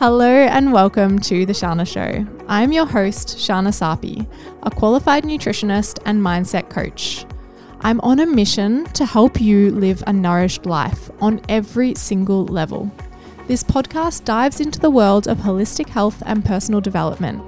Hello 0.00 0.30
and 0.30 0.72
welcome 0.72 1.18
to 1.18 1.44
The 1.44 1.52
Shahna 1.52 1.84
Show. 1.84 2.24
I'm 2.46 2.70
your 2.70 2.86
host, 2.86 3.36
Shahna 3.36 3.70
Sarpi, 3.70 4.30
a 4.62 4.70
qualified 4.70 5.24
nutritionist 5.24 5.98
and 6.04 6.22
mindset 6.22 6.70
coach. 6.70 7.26
I'm 7.80 8.00
on 8.02 8.20
a 8.20 8.26
mission 8.26 8.84
to 8.92 9.04
help 9.04 9.40
you 9.40 9.72
live 9.72 10.04
a 10.06 10.12
nourished 10.12 10.66
life 10.66 11.10
on 11.20 11.40
every 11.48 11.96
single 11.96 12.46
level. 12.46 12.92
This 13.48 13.64
podcast 13.64 14.24
dives 14.24 14.60
into 14.60 14.78
the 14.78 14.88
world 14.88 15.26
of 15.26 15.38
holistic 15.38 15.88
health 15.88 16.22
and 16.26 16.44
personal 16.44 16.80
development. 16.80 17.42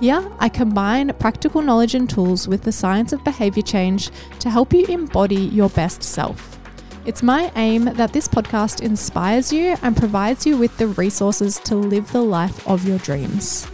Here, 0.00 0.26
I 0.38 0.48
combine 0.48 1.12
practical 1.18 1.60
knowledge 1.60 1.94
and 1.94 2.08
tools 2.08 2.48
with 2.48 2.62
the 2.62 2.72
science 2.72 3.12
of 3.12 3.22
behavior 3.24 3.62
change 3.62 4.10
to 4.38 4.48
help 4.48 4.72
you 4.72 4.86
embody 4.86 5.36
your 5.36 5.68
best 5.68 6.02
self. 6.02 6.59
It's 7.06 7.22
my 7.22 7.50
aim 7.56 7.86
that 7.86 8.12
this 8.12 8.28
podcast 8.28 8.82
inspires 8.82 9.50
you 9.50 9.74
and 9.80 9.96
provides 9.96 10.44
you 10.44 10.58
with 10.58 10.76
the 10.76 10.88
resources 10.88 11.58
to 11.60 11.74
live 11.74 12.12
the 12.12 12.20
life 12.20 12.68
of 12.68 12.86
your 12.86 12.98
dreams. 12.98 13.66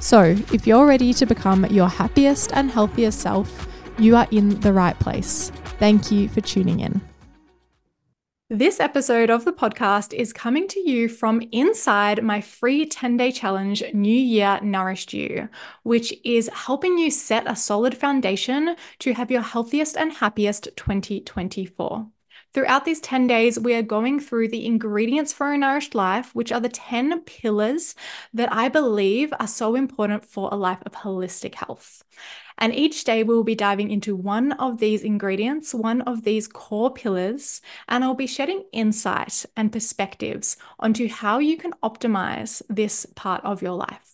So, 0.00 0.34
if 0.52 0.66
you're 0.66 0.84
ready 0.84 1.14
to 1.14 1.24
become 1.24 1.64
your 1.66 1.88
happiest 1.88 2.52
and 2.54 2.72
healthiest 2.72 3.20
self, 3.20 3.68
you 4.00 4.16
are 4.16 4.26
in 4.32 4.58
the 4.60 4.72
right 4.72 4.98
place. 4.98 5.52
Thank 5.78 6.10
you 6.10 6.28
for 6.28 6.40
tuning 6.40 6.80
in. 6.80 7.00
This 8.50 8.80
episode 8.80 9.30
of 9.30 9.44
the 9.44 9.52
podcast 9.52 10.12
is 10.12 10.32
coming 10.32 10.66
to 10.66 10.80
you 10.80 11.08
from 11.08 11.40
inside 11.52 12.24
my 12.24 12.40
free 12.40 12.84
10 12.84 13.16
day 13.16 13.30
challenge, 13.30 13.84
New 13.94 14.12
Year 14.12 14.58
Nourished 14.60 15.12
You, 15.12 15.48
which 15.84 16.12
is 16.24 16.50
helping 16.52 16.98
you 16.98 17.12
set 17.12 17.44
a 17.46 17.54
solid 17.54 17.96
foundation 17.96 18.74
to 18.98 19.14
have 19.14 19.30
your 19.30 19.42
healthiest 19.42 19.96
and 19.96 20.14
happiest 20.14 20.68
2024. 20.76 22.08
Throughout 22.54 22.84
these 22.84 23.00
10 23.00 23.26
days, 23.26 23.58
we 23.58 23.72
are 23.72 23.82
going 23.82 24.20
through 24.20 24.48
the 24.48 24.66
ingredients 24.66 25.32
for 25.32 25.52
a 25.52 25.56
nourished 25.56 25.94
life, 25.94 26.34
which 26.34 26.52
are 26.52 26.60
the 26.60 26.68
10 26.68 27.20
pillars 27.22 27.94
that 28.34 28.52
I 28.52 28.68
believe 28.68 29.32
are 29.40 29.48
so 29.48 29.74
important 29.74 30.22
for 30.22 30.50
a 30.52 30.56
life 30.56 30.82
of 30.84 30.92
holistic 30.92 31.54
health. 31.54 32.04
And 32.58 32.74
each 32.74 33.04
day 33.04 33.22
we 33.22 33.34
will 33.34 33.42
be 33.42 33.54
diving 33.54 33.90
into 33.90 34.14
one 34.14 34.52
of 34.52 34.78
these 34.78 35.02
ingredients, 35.02 35.72
one 35.72 36.02
of 36.02 36.24
these 36.24 36.46
core 36.46 36.92
pillars, 36.92 37.62
and 37.88 38.04
I'll 38.04 38.12
be 38.12 38.26
shedding 38.26 38.64
insight 38.70 39.46
and 39.56 39.72
perspectives 39.72 40.58
onto 40.78 41.08
how 41.08 41.38
you 41.38 41.56
can 41.56 41.72
optimize 41.82 42.60
this 42.68 43.06
part 43.16 43.42
of 43.44 43.62
your 43.62 43.76
life. 43.76 44.11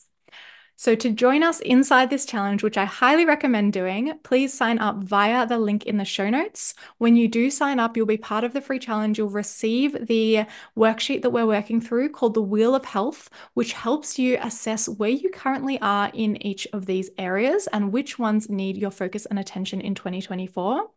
So, 0.81 0.95
to 0.95 1.11
join 1.11 1.43
us 1.43 1.59
inside 1.59 2.09
this 2.09 2.25
challenge, 2.25 2.63
which 2.63 2.79
I 2.79 2.85
highly 2.85 3.25
recommend 3.25 3.73
doing, 3.73 4.13
please 4.23 4.55
sign 4.55 4.79
up 4.79 4.99
via 4.99 5.45
the 5.45 5.59
link 5.59 5.87
in 5.87 5.97
the 5.97 6.05
show 6.05 6.31
notes. 6.31 6.73
When 6.99 7.17
you 7.17 7.27
do 7.27 7.51
sign 7.51 7.81
up, 7.81 7.97
you'll 7.97 8.07
be 8.07 8.17
part 8.17 8.45
of 8.45 8.53
the 8.53 8.61
free 8.61 8.79
challenge. 8.79 9.19
You'll 9.19 9.29
receive 9.29 10.07
the 10.07 10.47
worksheet 10.77 11.23
that 11.23 11.31
we're 11.31 11.47
working 11.47 11.81
through 11.81 12.11
called 12.11 12.35
the 12.35 12.43
Wheel 12.43 12.77
of 12.77 12.85
Health, 12.85 13.29
which 13.55 13.73
helps 13.73 14.21
you 14.21 14.39
assess 14.41 14.89
where 14.89 15.11
you 15.11 15.31
currently 15.31 15.81
are 15.81 16.13
in 16.15 16.41
each 16.47 16.69
of 16.73 16.87
these 16.87 17.11
areas 17.19 17.67
and 17.73 17.93
which 17.93 18.17
ones 18.21 18.49
need 18.49 18.77
your 18.77 18.93
focus 18.93 19.27
and 19.27 19.41
attention 19.41 19.81
in 19.81 19.97
2024. 19.97 20.89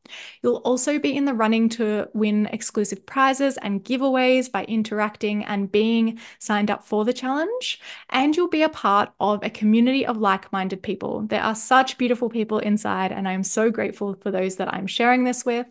You'll 0.43 0.57
also 0.57 0.99
be 0.99 1.17
in 1.17 1.25
the 1.25 1.33
running 1.33 1.69
to 1.69 2.07
win 2.13 2.45
exclusive 2.53 3.03
prizes 3.07 3.57
and 3.57 3.83
giveaways 3.83 4.51
by 4.51 4.63
interacting 4.65 5.43
and 5.43 5.71
being 5.71 6.19
signed 6.37 6.69
up 6.69 6.83
for 6.83 7.03
the 7.03 7.13
challenge. 7.13 7.79
And 8.11 8.37
you'll 8.37 8.47
be 8.47 8.61
a 8.61 8.69
part 8.69 9.11
of 9.19 9.43
a 9.43 9.49
community 9.49 9.70
community 9.71 10.05
of 10.05 10.17
like 10.17 10.51
minded 10.51 10.83
people. 10.83 11.21
There 11.21 11.41
are 11.41 11.55
such 11.55 11.97
beautiful 11.97 12.27
people 12.27 12.59
inside, 12.59 13.13
and 13.13 13.25
I'm 13.25 13.41
so 13.41 13.71
grateful 13.71 14.15
for 14.15 14.29
those 14.29 14.57
that 14.57 14.73
I'm 14.73 14.85
sharing 14.85 15.23
this 15.23 15.45
with. 15.45 15.65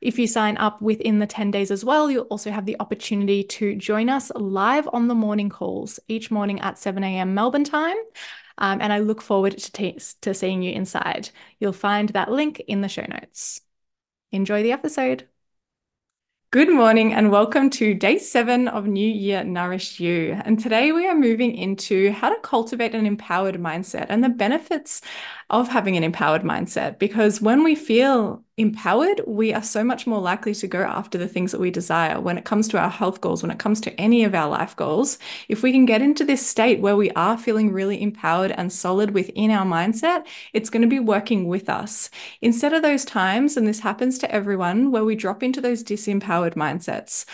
If 0.00 0.18
you 0.18 0.26
sign 0.26 0.56
up 0.56 0.82
within 0.82 1.20
the 1.20 1.28
10 1.28 1.52
days 1.52 1.70
as 1.70 1.84
well, 1.84 2.10
you'll 2.10 2.24
also 2.24 2.50
have 2.50 2.66
the 2.66 2.76
opportunity 2.80 3.44
to 3.44 3.76
join 3.76 4.08
us 4.08 4.32
live 4.34 4.88
on 4.92 5.06
the 5.06 5.14
morning 5.14 5.48
calls 5.48 6.00
each 6.08 6.28
morning 6.28 6.58
at 6.58 6.76
7 6.76 7.04
a.m. 7.04 7.34
Melbourne 7.34 7.62
time. 7.62 7.96
Um, 8.58 8.80
and 8.80 8.92
I 8.92 8.98
look 8.98 9.22
forward 9.22 9.56
to, 9.56 9.70
t- 9.70 10.00
to 10.22 10.34
seeing 10.34 10.62
you 10.62 10.72
inside. 10.72 11.30
You'll 11.60 11.72
find 11.72 12.08
that 12.08 12.32
link 12.32 12.58
in 12.66 12.80
the 12.80 12.88
show 12.88 13.06
notes. 13.08 13.60
Enjoy 14.32 14.64
the 14.64 14.72
episode. 14.72 15.28
Good 16.52 16.72
morning 16.72 17.12
and 17.12 17.32
welcome 17.32 17.70
to 17.70 17.92
day 17.92 18.18
seven 18.18 18.68
of 18.68 18.86
New 18.86 19.06
Year 19.06 19.42
Nourish 19.42 19.98
You. 19.98 20.40
And 20.44 20.58
today 20.58 20.92
we 20.92 21.06
are 21.08 21.14
moving 21.14 21.56
into 21.56 22.12
how 22.12 22.28
to 22.28 22.40
cultivate 22.40 22.94
an 22.94 23.04
empowered 23.04 23.56
mindset 23.56 24.06
and 24.08 24.22
the 24.22 24.28
benefits 24.28 25.02
of 25.50 25.68
having 25.68 25.96
an 25.96 26.04
empowered 26.04 26.42
mindset. 26.42 27.00
Because 27.00 27.42
when 27.42 27.64
we 27.64 27.74
feel 27.74 28.44
empowered, 28.58 29.20
we 29.26 29.52
are 29.52 29.62
so 29.62 29.84
much 29.84 30.06
more 30.06 30.20
likely 30.20 30.54
to 30.54 30.66
go 30.66 30.82
after 30.82 31.18
the 31.18 31.28
things 31.28 31.52
that 31.52 31.60
we 31.60 31.70
desire 31.70 32.18
when 32.18 32.38
it 32.38 32.46
comes 32.46 32.68
to 32.68 32.78
our 32.78 32.88
health 32.88 33.20
goals, 33.20 33.42
when 33.42 33.50
it 33.50 33.58
comes 33.58 33.80
to 33.82 34.00
any 34.00 34.24
of 34.24 34.34
our 34.34 34.48
life 34.48 34.74
goals. 34.76 35.18
If 35.48 35.62
we 35.62 35.72
can 35.72 35.84
get 35.84 36.00
into 36.00 36.24
this 36.24 36.46
state 36.46 36.80
where 36.80 36.96
we 36.96 37.10
are 37.10 37.36
feeling 37.36 37.70
really 37.70 38.00
empowered 38.00 38.52
and 38.52 38.72
solid 38.72 39.10
within 39.10 39.50
our 39.50 39.66
mindset, 39.66 40.26
it's 40.54 40.70
going 40.70 40.82
to 40.82 40.88
be 40.88 41.00
working 41.00 41.48
with 41.48 41.68
us. 41.68 42.08
Instead 42.40 42.72
of 42.72 42.82
those 42.82 43.04
times, 43.04 43.58
and 43.58 43.66
this 43.66 43.80
happens 43.80 44.18
to 44.18 44.30
everyone, 44.34 44.90
where 44.90 45.04
we 45.04 45.16
drop 45.16 45.42
into 45.42 45.60
those 45.60 45.84
disempowered 45.84 46.54
mindsets. 46.54 47.26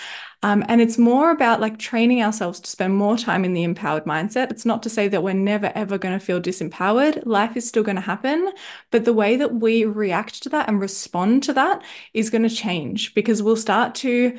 Um, 0.45 0.65
and 0.67 0.81
it's 0.81 0.99
more 0.99 1.31
about 1.31 1.61
like 1.61 1.79
training 1.79 2.21
ourselves 2.21 2.59
to 2.61 2.71
spend 2.71 2.97
more 2.97 3.17
time 3.17 3.45
in 3.45 3.53
the 3.53 3.63
empowered 3.63 4.05
mindset. 4.05 4.51
It's 4.51 4.67
not 4.67 4.83
to 4.83 4.91
say 4.91 5.07
that 5.09 5.23
we're 5.23 5.35
never 5.35 5.71
ever 5.75 5.99
going 5.99 6.19
to 6.19 6.25
feel 6.25 6.41
disempowered. 6.41 7.25
Life 7.25 7.57
is 7.57 7.69
still 7.69 7.85
going 7.85 7.97
to 7.97 8.03
happen. 8.03 8.53
But 8.91 9.05
the 9.05 9.13
way 9.13 9.37
that 9.37 9.55
we 9.55 9.85
react 9.85 10.43
to 10.43 10.49
that 10.49 10.69
and 10.69 10.81
respond 10.81 11.45
to 11.45 11.53
that 11.53 11.83
is 12.13 12.31
going 12.31 12.43
to 12.43 12.51
change 12.51 13.15
because 13.15 13.43
we'll 13.43 13.57
start 13.57 13.95
to 13.97 14.37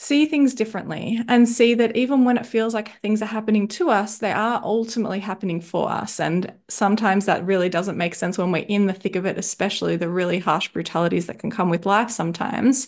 see 0.00 0.26
things 0.26 0.54
differently 0.54 1.20
and 1.26 1.48
see 1.48 1.74
that 1.74 1.96
even 1.96 2.24
when 2.24 2.38
it 2.38 2.46
feels 2.46 2.72
like 2.72 3.00
things 3.02 3.20
are 3.20 3.26
happening 3.26 3.66
to 3.66 3.90
us, 3.90 4.18
they 4.18 4.30
are 4.30 4.60
ultimately 4.62 5.18
happening 5.18 5.60
for 5.60 5.90
us. 5.90 6.20
And 6.20 6.52
sometimes 6.68 7.26
that 7.26 7.44
really 7.44 7.68
doesn't 7.68 7.98
make 7.98 8.14
sense 8.14 8.38
when 8.38 8.52
we're 8.52 8.64
in 8.68 8.86
the 8.86 8.92
thick 8.92 9.16
of 9.16 9.26
it, 9.26 9.36
especially 9.36 9.96
the 9.96 10.08
really 10.08 10.38
harsh 10.38 10.68
brutalities 10.68 11.26
that 11.26 11.40
can 11.40 11.50
come 11.50 11.68
with 11.68 11.84
life 11.84 12.10
sometimes. 12.10 12.86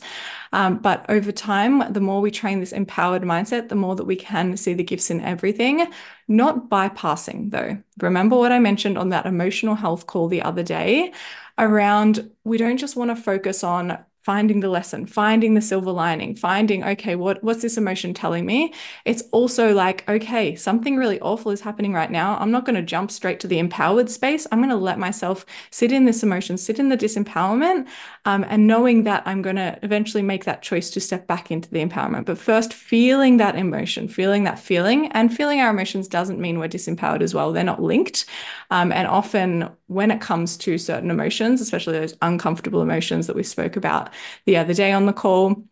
Um, 0.53 0.79
but 0.79 1.05
over 1.09 1.33
time, 1.33 1.93
the 1.93 2.01
more 2.01 2.21
we 2.21 2.31
train 2.31 2.61
this 2.61 2.73
empowered 2.73 3.23
mindset, 3.23 3.71
the 3.71 3.75
more 3.75 3.97
that 3.97 4.05
we 4.05 4.15
can 4.15 4.57
see 4.57 4.73
the 4.73 4.85
gifts 4.85 5.11
in 5.11 5.21
everything, 5.21 5.93
not 6.29 6.71
bypassing 6.71 7.51
though. 7.51 7.77
Remember 8.01 8.37
what 8.37 8.53
I 8.53 8.61
mentioned 8.61 8.97
on 8.97 9.09
that 9.09 9.27
emotional 9.27 9.75
health 9.75 10.07
call 10.07 10.29
the 10.29 10.43
other 10.43 10.63
day 10.63 11.13
around 11.59 12.31
we 12.45 12.57
don't 12.57 12.79
just 12.79 12.97
want 12.97 13.11
to 13.11 13.23
focus 13.23 13.63
on 13.63 13.99
finding 14.23 14.61
the 14.61 14.69
lesson 14.69 15.07
finding 15.07 15.55
the 15.55 15.63
silver 15.63 15.91
lining 15.91 16.37
finding 16.37 16.85
okay 16.85 17.15
what 17.17 17.43
what's 17.43 17.63
this 17.63 17.79
emotion 17.79 18.13
telling 18.13 18.45
me? 18.45 18.73
It's 19.05 19.23
also 19.33 19.73
like 19.75 20.09
okay 20.09 20.55
something 20.55 20.97
really 20.97 21.21
awful 21.21 21.53
is 21.53 21.63
happening 21.63 21.93
right 21.93 22.11
now. 22.11 22.37
I'm 22.39 22.51
not 22.51 22.65
going 22.65 22.77
to 22.77 22.83
jump 22.83 23.11
straight 23.11 23.41
to 23.41 23.49
the 23.49 23.59
empowered 23.59 24.11
space. 24.11 24.47
I'm 24.53 24.59
going 24.59 24.71
to 24.71 24.77
let 24.77 24.99
myself 24.99 25.47
sit 25.71 25.93
in 25.93 26.05
this 26.05 26.23
emotion 26.23 26.59
sit 26.59 26.79
in 26.79 26.89
the 26.91 26.97
disempowerment 26.97 27.87
um, 28.25 28.45
and 28.49 28.67
knowing 28.67 29.05
that 29.05 29.23
i'm 29.27 29.43
going 29.43 29.57
to 29.57 29.79
eventually 29.83 30.23
make 30.23 30.45
that 30.45 30.63
choice 30.63 30.91
to 30.91 31.01
step 31.01 31.27
back 31.27 31.51
into 31.51 31.71
the 31.71 31.85
empowerment. 31.85 32.27
But 32.27 32.39
first 32.39 32.75
feeling 32.75 33.39
that 33.39 33.57
emotion 33.57 34.09
feeling 34.09 34.45
that 34.45 34.59
feeling 34.59 35.11
and 35.13 35.35
feeling 35.35 35.61
our 35.61 35.71
emotions 35.71 36.09
doesn't 36.09 36.41
mean 36.41 36.59
we're 36.59 36.69
disempowered 36.69 37.23
as 37.23 37.35
well. 37.35 37.53
They're 37.53 37.65
not 37.65 37.83
linked 37.83 38.27
um, 38.71 38.93
and 38.93 39.07
often 39.09 39.71
when 39.91 40.11
it 40.11 40.21
comes 40.21 40.57
to 40.57 40.79
certain 40.79 41.11
emotions 41.11 41.61
especially 41.61 41.95
those 41.99 42.17
uncomfortable 42.23 42.81
emotions 42.83 43.27
that 43.27 43.35
we 43.37 43.43
spoke 43.43 43.77
about 43.77 44.11
the 44.47 44.57
other 44.57 44.73
day 44.75 44.93
on 44.93 45.07
the 45.07 45.13
call, 45.13 45.65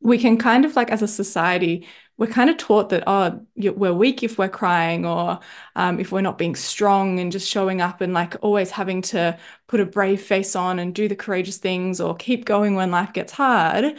we 0.00 0.18
can 0.18 0.38
kind 0.38 0.64
of 0.64 0.76
like 0.76 0.90
as 0.90 1.02
a 1.02 1.08
society, 1.08 1.86
we're 2.16 2.26
kind 2.26 2.50
of 2.50 2.56
taught 2.56 2.90
that, 2.90 3.04
oh, 3.06 3.44
we're 3.56 3.92
weak 3.92 4.22
if 4.22 4.38
we're 4.38 4.48
crying 4.48 5.04
or 5.04 5.40
um, 5.74 6.00
if 6.00 6.12
we're 6.12 6.20
not 6.20 6.38
being 6.38 6.54
strong 6.56 7.18
and 7.20 7.32
just 7.32 7.48
showing 7.48 7.80
up 7.80 8.00
and 8.00 8.14
like 8.14 8.36
always 8.42 8.70
having 8.70 9.02
to 9.02 9.38
put 9.66 9.80
a 9.80 9.86
brave 9.86 10.22
face 10.22 10.56
on 10.56 10.78
and 10.78 10.94
do 10.94 11.08
the 11.08 11.16
courageous 11.16 11.58
things 11.58 12.00
or 12.00 12.14
keep 12.16 12.44
going 12.44 12.74
when 12.74 12.90
life 12.90 13.12
gets 13.12 13.32
hard. 13.32 13.96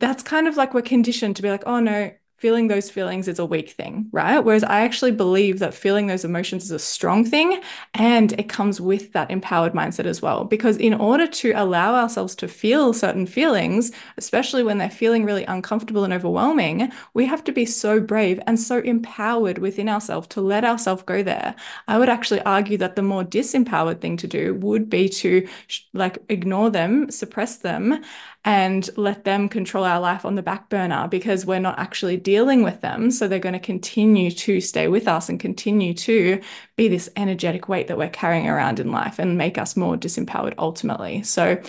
That's 0.00 0.22
kind 0.22 0.48
of 0.48 0.56
like 0.56 0.74
we're 0.74 0.82
conditioned 0.82 1.36
to 1.36 1.42
be 1.42 1.50
like, 1.50 1.64
oh 1.66 1.80
no, 1.80 2.12
feeling 2.44 2.68
those 2.68 2.90
feelings 2.90 3.26
is 3.26 3.38
a 3.38 3.46
weak 3.46 3.70
thing, 3.70 4.06
right? 4.12 4.40
Whereas 4.40 4.64
I 4.64 4.80
actually 4.80 5.12
believe 5.12 5.60
that 5.60 5.72
feeling 5.72 6.08
those 6.08 6.26
emotions 6.26 6.64
is 6.64 6.72
a 6.72 6.78
strong 6.78 7.24
thing 7.24 7.62
and 7.94 8.34
it 8.34 8.50
comes 8.50 8.82
with 8.82 9.14
that 9.14 9.30
empowered 9.30 9.72
mindset 9.72 10.04
as 10.04 10.20
well. 10.20 10.44
Because 10.44 10.76
in 10.76 10.92
order 10.92 11.26
to 11.26 11.52
allow 11.52 11.94
ourselves 11.94 12.34
to 12.34 12.46
feel 12.46 12.92
certain 12.92 13.24
feelings, 13.24 13.92
especially 14.18 14.62
when 14.62 14.76
they're 14.76 14.90
feeling 14.90 15.24
really 15.24 15.46
uncomfortable 15.46 16.04
and 16.04 16.12
overwhelming, 16.12 16.92
we 17.14 17.24
have 17.24 17.42
to 17.44 17.50
be 17.50 17.64
so 17.64 17.98
brave 17.98 18.38
and 18.46 18.60
so 18.60 18.80
empowered 18.80 19.56
within 19.56 19.88
ourselves 19.88 20.26
to 20.26 20.42
let 20.42 20.66
ourselves 20.66 21.02
go 21.04 21.22
there. 21.22 21.54
I 21.88 21.98
would 21.98 22.10
actually 22.10 22.42
argue 22.42 22.76
that 22.76 22.94
the 22.94 23.00
more 23.00 23.24
disempowered 23.24 24.02
thing 24.02 24.18
to 24.18 24.26
do 24.26 24.52
would 24.56 24.90
be 24.90 25.08
to 25.08 25.48
like 25.94 26.18
ignore 26.28 26.68
them, 26.68 27.10
suppress 27.10 27.56
them, 27.56 28.04
and 28.44 28.90
let 28.96 29.24
them 29.24 29.48
control 29.48 29.84
our 29.84 30.00
life 30.00 30.24
on 30.24 30.34
the 30.34 30.42
back 30.42 30.68
burner 30.68 31.08
because 31.08 31.46
we're 31.46 31.58
not 31.58 31.78
actually 31.78 32.16
dealing 32.16 32.62
with 32.62 32.80
them. 32.82 33.10
So 33.10 33.26
they're 33.26 33.38
going 33.38 33.54
to 33.54 33.58
continue 33.58 34.30
to 34.30 34.60
stay 34.60 34.88
with 34.88 35.08
us 35.08 35.28
and 35.28 35.40
continue 35.40 35.94
to 35.94 36.40
be 36.76 36.88
this 36.88 37.08
energetic 37.16 37.68
weight 37.68 37.88
that 37.88 37.96
we're 37.96 38.10
carrying 38.10 38.48
around 38.48 38.80
in 38.80 38.92
life 38.92 39.18
and 39.18 39.38
make 39.38 39.56
us 39.56 39.76
more 39.76 39.96
disempowered 39.96 40.54
ultimately. 40.58 41.22
So 41.22 41.60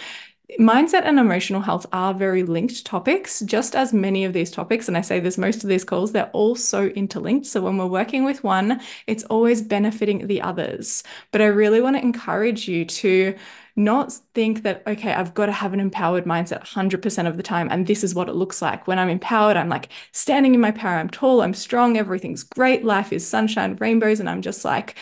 mindset 0.60 1.04
and 1.06 1.18
emotional 1.18 1.62
health 1.62 1.86
are 1.94 2.14
very 2.14 2.44
linked 2.44 2.86
topics, 2.86 3.40
just 3.42 3.76
as 3.76 3.94
many 3.94 4.26
of 4.26 4.34
these 4.34 4.52
topics. 4.52 4.88
And 4.88 4.98
I 4.98 5.02
say 5.02 5.20
there's 5.20 5.38
most 5.38 5.64
of 5.64 5.70
these 5.70 5.84
calls, 5.84 6.12
they're 6.12 6.30
all 6.34 6.56
so 6.56 6.88
interlinked. 6.88 7.46
So 7.46 7.62
when 7.62 7.78
we're 7.78 7.88
working 7.88 8.26
with 8.26 8.44
one, 8.44 8.82
it's 9.08 9.24
always 9.26 9.62
benefiting 9.62 10.28
the 10.28 10.42
others. 10.42 11.04
But 11.32 11.42
I 11.42 11.46
really 11.46 11.82
want 11.82 11.96
to 11.96 12.02
encourage 12.02 12.68
you 12.68 12.86
to 12.86 13.36
not 13.76 14.14
think 14.34 14.64
that, 14.64 14.84
okay, 14.88 15.14
I've 15.14 15.34
got 15.34 15.48
to 15.48 15.52
have 15.52 15.74
an 15.74 15.80
empowered 15.80 16.26
mindset 16.26 16.62
100% 16.62 17.28
of 17.28 17.38
the 17.38 17.44
time. 17.44 17.68
And 17.70 17.88
this 17.88 18.04
is 18.04 18.16
what 18.16 18.30
it 18.30 18.36
looks 18.36 18.62
like. 18.62 18.88
When 18.88 19.00
I'm 19.00 19.10
empowered, 19.10 19.58
I'm 19.58 19.70
like 19.70 19.90
standing 20.12 20.54
in 20.54 20.62
my 20.62 20.72
power. 20.72 20.98
I'm 20.98 21.10
tall, 21.10 21.42
I'm 21.42 21.54
strong, 21.54 21.98
everything's 21.98 22.44
great. 22.44 22.86
Life 22.86 23.12
is 23.12 23.28
sunshine, 23.28 23.76
rainbows. 23.76 24.20
And 24.20 24.30
I'm 24.30 24.42
just 24.42 24.64
like, 24.64 24.96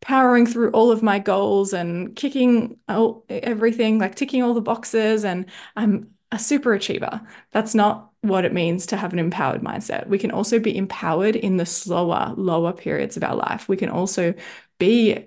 powering 0.00 0.44
through 0.44 0.70
all 0.72 0.92
of 0.92 1.02
my 1.02 1.18
goals 1.18 1.72
and 1.72 2.14
kicking 2.14 2.76
all, 2.88 3.24
everything, 3.30 3.98
like 3.98 4.14
ticking 4.14 4.42
all 4.42 4.52
the 4.52 4.60
boxes, 4.60 5.24
and 5.24 5.46
I'm 5.76 6.10
a 6.30 6.38
super 6.38 6.74
achiever. 6.74 7.22
That's 7.52 7.74
not 7.74 8.10
what 8.20 8.44
it 8.44 8.52
means 8.52 8.84
to 8.86 8.98
have 8.98 9.14
an 9.14 9.18
empowered 9.18 9.62
mindset. 9.62 10.06
We 10.06 10.18
can 10.18 10.30
also 10.30 10.58
be 10.58 10.76
empowered 10.76 11.36
in 11.36 11.56
the 11.56 11.64
slower, 11.64 12.34
lower 12.36 12.74
periods 12.74 13.16
of 13.16 13.24
our 13.24 13.34
life. 13.34 13.66
We 13.66 13.78
can 13.78 13.88
also 13.88 14.34
be 14.78 15.26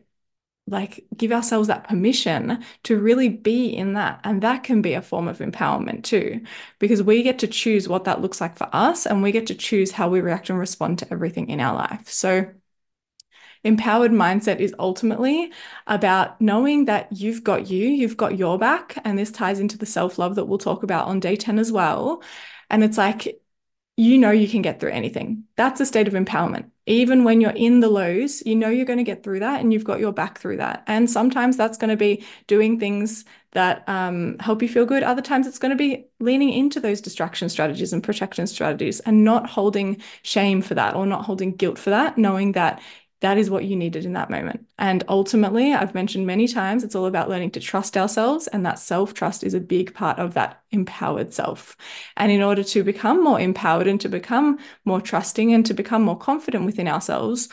like 0.67 1.05
give 1.15 1.31
ourselves 1.31 1.67
that 1.67 1.87
permission 1.87 2.63
to 2.83 2.99
really 2.99 3.29
be 3.29 3.67
in 3.67 3.93
that 3.93 4.19
and 4.23 4.41
that 4.43 4.63
can 4.63 4.81
be 4.81 4.93
a 4.93 5.01
form 5.01 5.27
of 5.27 5.39
empowerment 5.39 6.03
too 6.03 6.41
because 6.79 7.01
we 7.01 7.23
get 7.23 7.39
to 7.39 7.47
choose 7.47 7.87
what 7.87 8.03
that 8.03 8.21
looks 8.21 8.41
like 8.41 8.57
for 8.57 8.69
us 8.73 9.05
and 9.05 9.23
we 9.23 9.31
get 9.31 9.47
to 9.47 9.55
choose 9.55 9.91
how 9.91 10.09
we 10.09 10.19
react 10.19 10.49
and 10.49 10.59
respond 10.59 10.99
to 10.99 11.11
everything 11.11 11.49
in 11.49 11.59
our 11.61 11.75
life 11.75 12.09
so 12.09 12.45
Empowered 13.63 14.11
mindset 14.11 14.59
is 14.59 14.73
ultimately 14.79 15.51
about 15.87 16.39
knowing 16.39 16.85
that 16.85 17.11
you've 17.11 17.43
got 17.43 17.69
you, 17.69 17.87
you've 17.87 18.15
got 18.15 18.37
your 18.37 18.57
back. 18.57 18.97
And 19.03 19.17
this 19.17 19.31
ties 19.31 19.59
into 19.59 19.77
the 19.77 19.85
self 19.85 20.17
love 20.17 20.35
that 20.35 20.45
we'll 20.45 20.57
talk 20.57 20.83
about 20.83 21.07
on 21.07 21.19
day 21.19 21.35
10 21.35 21.59
as 21.59 21.71
well. 21.71 22.21
And 22.69 22.83
it's 22.83 22.97
like, 22.97 23.41
you 23.99 24.19
know, 24.19 24.29
you 24.29 24.47
can 24.47 24.61
get 24.61 24.79
through 24.79 24.91
anything. 24.91 25.43
That's 25.55 25.81
a 25.81 25.85
state 25.85 26.07
of 26.07 26.13
empowerment. 26.13 26.69
Even 26.85 27.23
when 27.23 27.41
you're 27.41 27.49
in 27.51 27.79
the 27.79 27.89
lows, 27.89 28.43
you 28.45 28.55
know 28.55 28.69
you're 28.69 28.85
going 28.85 28.99
to 28.99 29.03
get 29.03 29.23
through 29.23 29.39
that 29.39 29.59
and 29.59 29.73
you've 29.73 29.83
got 29.83 29.99
your 29.99 30.13
back 30.13 30.37
through 30.37 30.57
that. 30.57 30.83
And 30.85 31.09
sometimes 31.09 31.57
that's 31.57 31.79
going 31.79 31.89
to 31.89 31.97
be 31.97 32.23
doing 32.45 32.79
things 32.79 33.25
that 33.53 33.83
um, 33.89 34.37
help 34.39 34.61
you 34.61 34.69
feel 34.69 34.85
good. 34.85 35.01
Other 35.01 35.23
times 35.23 35.47
it's 35.47 35.57
going 35.57 35.71
to 35.71 35.75
be 35.75 36.05
leaning 36.19 36.53
into 36.53 36.79
those 36.79 37.01
distraction 37.01 37.49
strategies 37.49 37.91
and 37.91 38.03
protection 38.03 38.45
strategies 38.45 38.99
and 38.99 39.23
not 39.23 39.49
holding 39.49 39.99
shame 40.21 40.61
for 40.61 40.75
that 40.75 40.95
or 40.95 41.07
not 41.07 41.25
holding 41.25 41.55
guilt 41.55 41.79
for 41.79 41.89
that, 41.89 42.19
knowing 42.19 42.51
that 42.51 42.79
that 43.21 43.37
is 43.37 43.49
what 43.49 43.65
you 43.65 43.75
needed 43.75 44.05
in 44.05 44.13
that 44.13 44.29
moment. 44.29 44.67
And 44.77 45.03
ultimately, 45.09 45.73
I've 45.73 45.95
mentioned 45.95 46.27
many 46.27 46.47
times, 46.47 46.83
it's 46.83 46.95
all 46.95 47.07
about 47.07 47.29
learning 47.29 47.51
to 47.51 47.59
trust 47.59 47.97
ourselves. 47.97 48.47
And 48.47 48.65
that 48.65 48.79
self 48.79 49.13
trust 49.13 49.43
is 49.43 49.53
a 49.55 49.59
big 49.59 49.93
part 49.93 50.19
of 50.19 50.35
that 50.35 50.61
empowered 50.71 51.33
self. 51.33 51.75
And 52.15 52.31
in 52.31 52.43
order 52.43 52.63
to 52.63 52.83
become 52.83 53.23
more 53.23 53.39
empowered 53.39 53.87
and 53.87 53.99
to 54.01 54.09
become 54.09 54.59
more 54.85 55.01
trusting 55.01 55.51
and 55.51 55.65
to 55.65 55.73
become 55.73 56.03
more 56.03 56.17
confident 56.17 56.65
within 56.65 56.87
ourselves, 56.87 57.49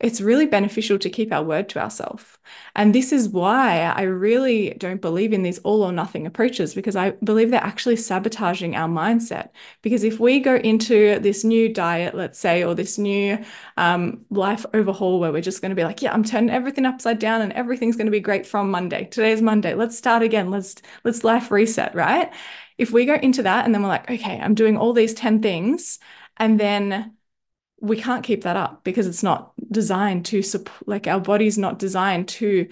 it's 0.00 0.20
really 0.20 0.46
beneficial 0.46 0.98
to 0.98 1.08
keep 1.08 1.32
our 1.32 1.42
word 1.42 1.68
to 1.68 1.78
ourselves. 1.78 2.24
And 2.74 2.94
this 2.94 3.12
is 3.12 3.28
why 3.28 3.80
I 3.82 4.02
really 4.02 4.70
don't 4.70 5.00
believe 5.00 5.32
in 5.32 5.44
these 5.44 5.60
all 5.60 5.82
or 5.82 5.92
nothing 5.92 6.26
approaches 6.26 6.74
because 6.74 6.96
I 6.96 7.12
believe 7.22 7.50
they're 7.50 7.62
actually 7.62 7.96
sabotaging 7.96 8.74
our 8.74 8.88
mindset. 8.88 9.50
Because 9.82 10.02
if 10.02 10.18
we 10.18 10.40
go 10.40 10.56
into 10.56 11.20
this 11.20 11.44
new 11.44 11.72
diet, 11.72 12.14
let's 12.14 12.40
say, 12.40 12.64
or 12.64 12.74
this 12.74 12.98
new 12.98 13.38
um, 13.76 14.24
life 14.30 14.66
overhaul 14.74 15.20
where 15.20 15.32
we're 15.32 15.40
just 15.40 15.62
going 15.62 15.70
to 15.70 15.76
be 15.76 15.84
like, 15.84 16.02
yeah, 16.02 16.12
I'm 16.12 16.24
turning 16.24 16.50
everything 16.50 16.86
upside 16.86 17.20
down 17.20 17.40
and 17.40 17.52
everything's 17.52 17.96
going 17.96 18.06
to 18.06 18.10
be 18.10 18.20
great 18.20 18.46
from 18.46 18.70
Monday. 18.70 19.04
Today's 19.04 19.40
Monday. 19.40 19.74
Let's 19.74 19.96
start 19.96 20.22
again. 20.22 20.50
Let's 20.50 20.74
let's 21.04 21.22
life 21.22 21.52
reset, 21.52 21.94
right? 21.94 22.32
If 22.78 22.90
we 22.90 23.06
go 23.06 23.14
into 23.14 23.44
that 23.44 23.64
and 23.64 23.72
then 23.72 23.82
we're 23.82 23.88
like, 23.88 24.10
okay, 24.10 24.40
I'm 24.40 24.54
doing 24.54 24.76
all 24.76 24.92
these 24.92 25.14
10 25.14 25.40
things 25.40 26.00
and 26.36 26.58
then 26.58 27.14
we 27.84 28.00
can't 28.00 28.24
keep 28.24 28.42
that 28.42 28.56
up 28.56 28.82
because 28.84 29.06
it's 29.06 29.22
not 29.22 29.52
designed 29.70 30.24
to 30.26 30.42
support 30.42 30.88
like 30.88 31.06
our 31.06 31.20
body's 31.20 31.58
not 31.58 31.78
designed 31.78 32.28
to 32.28 32.68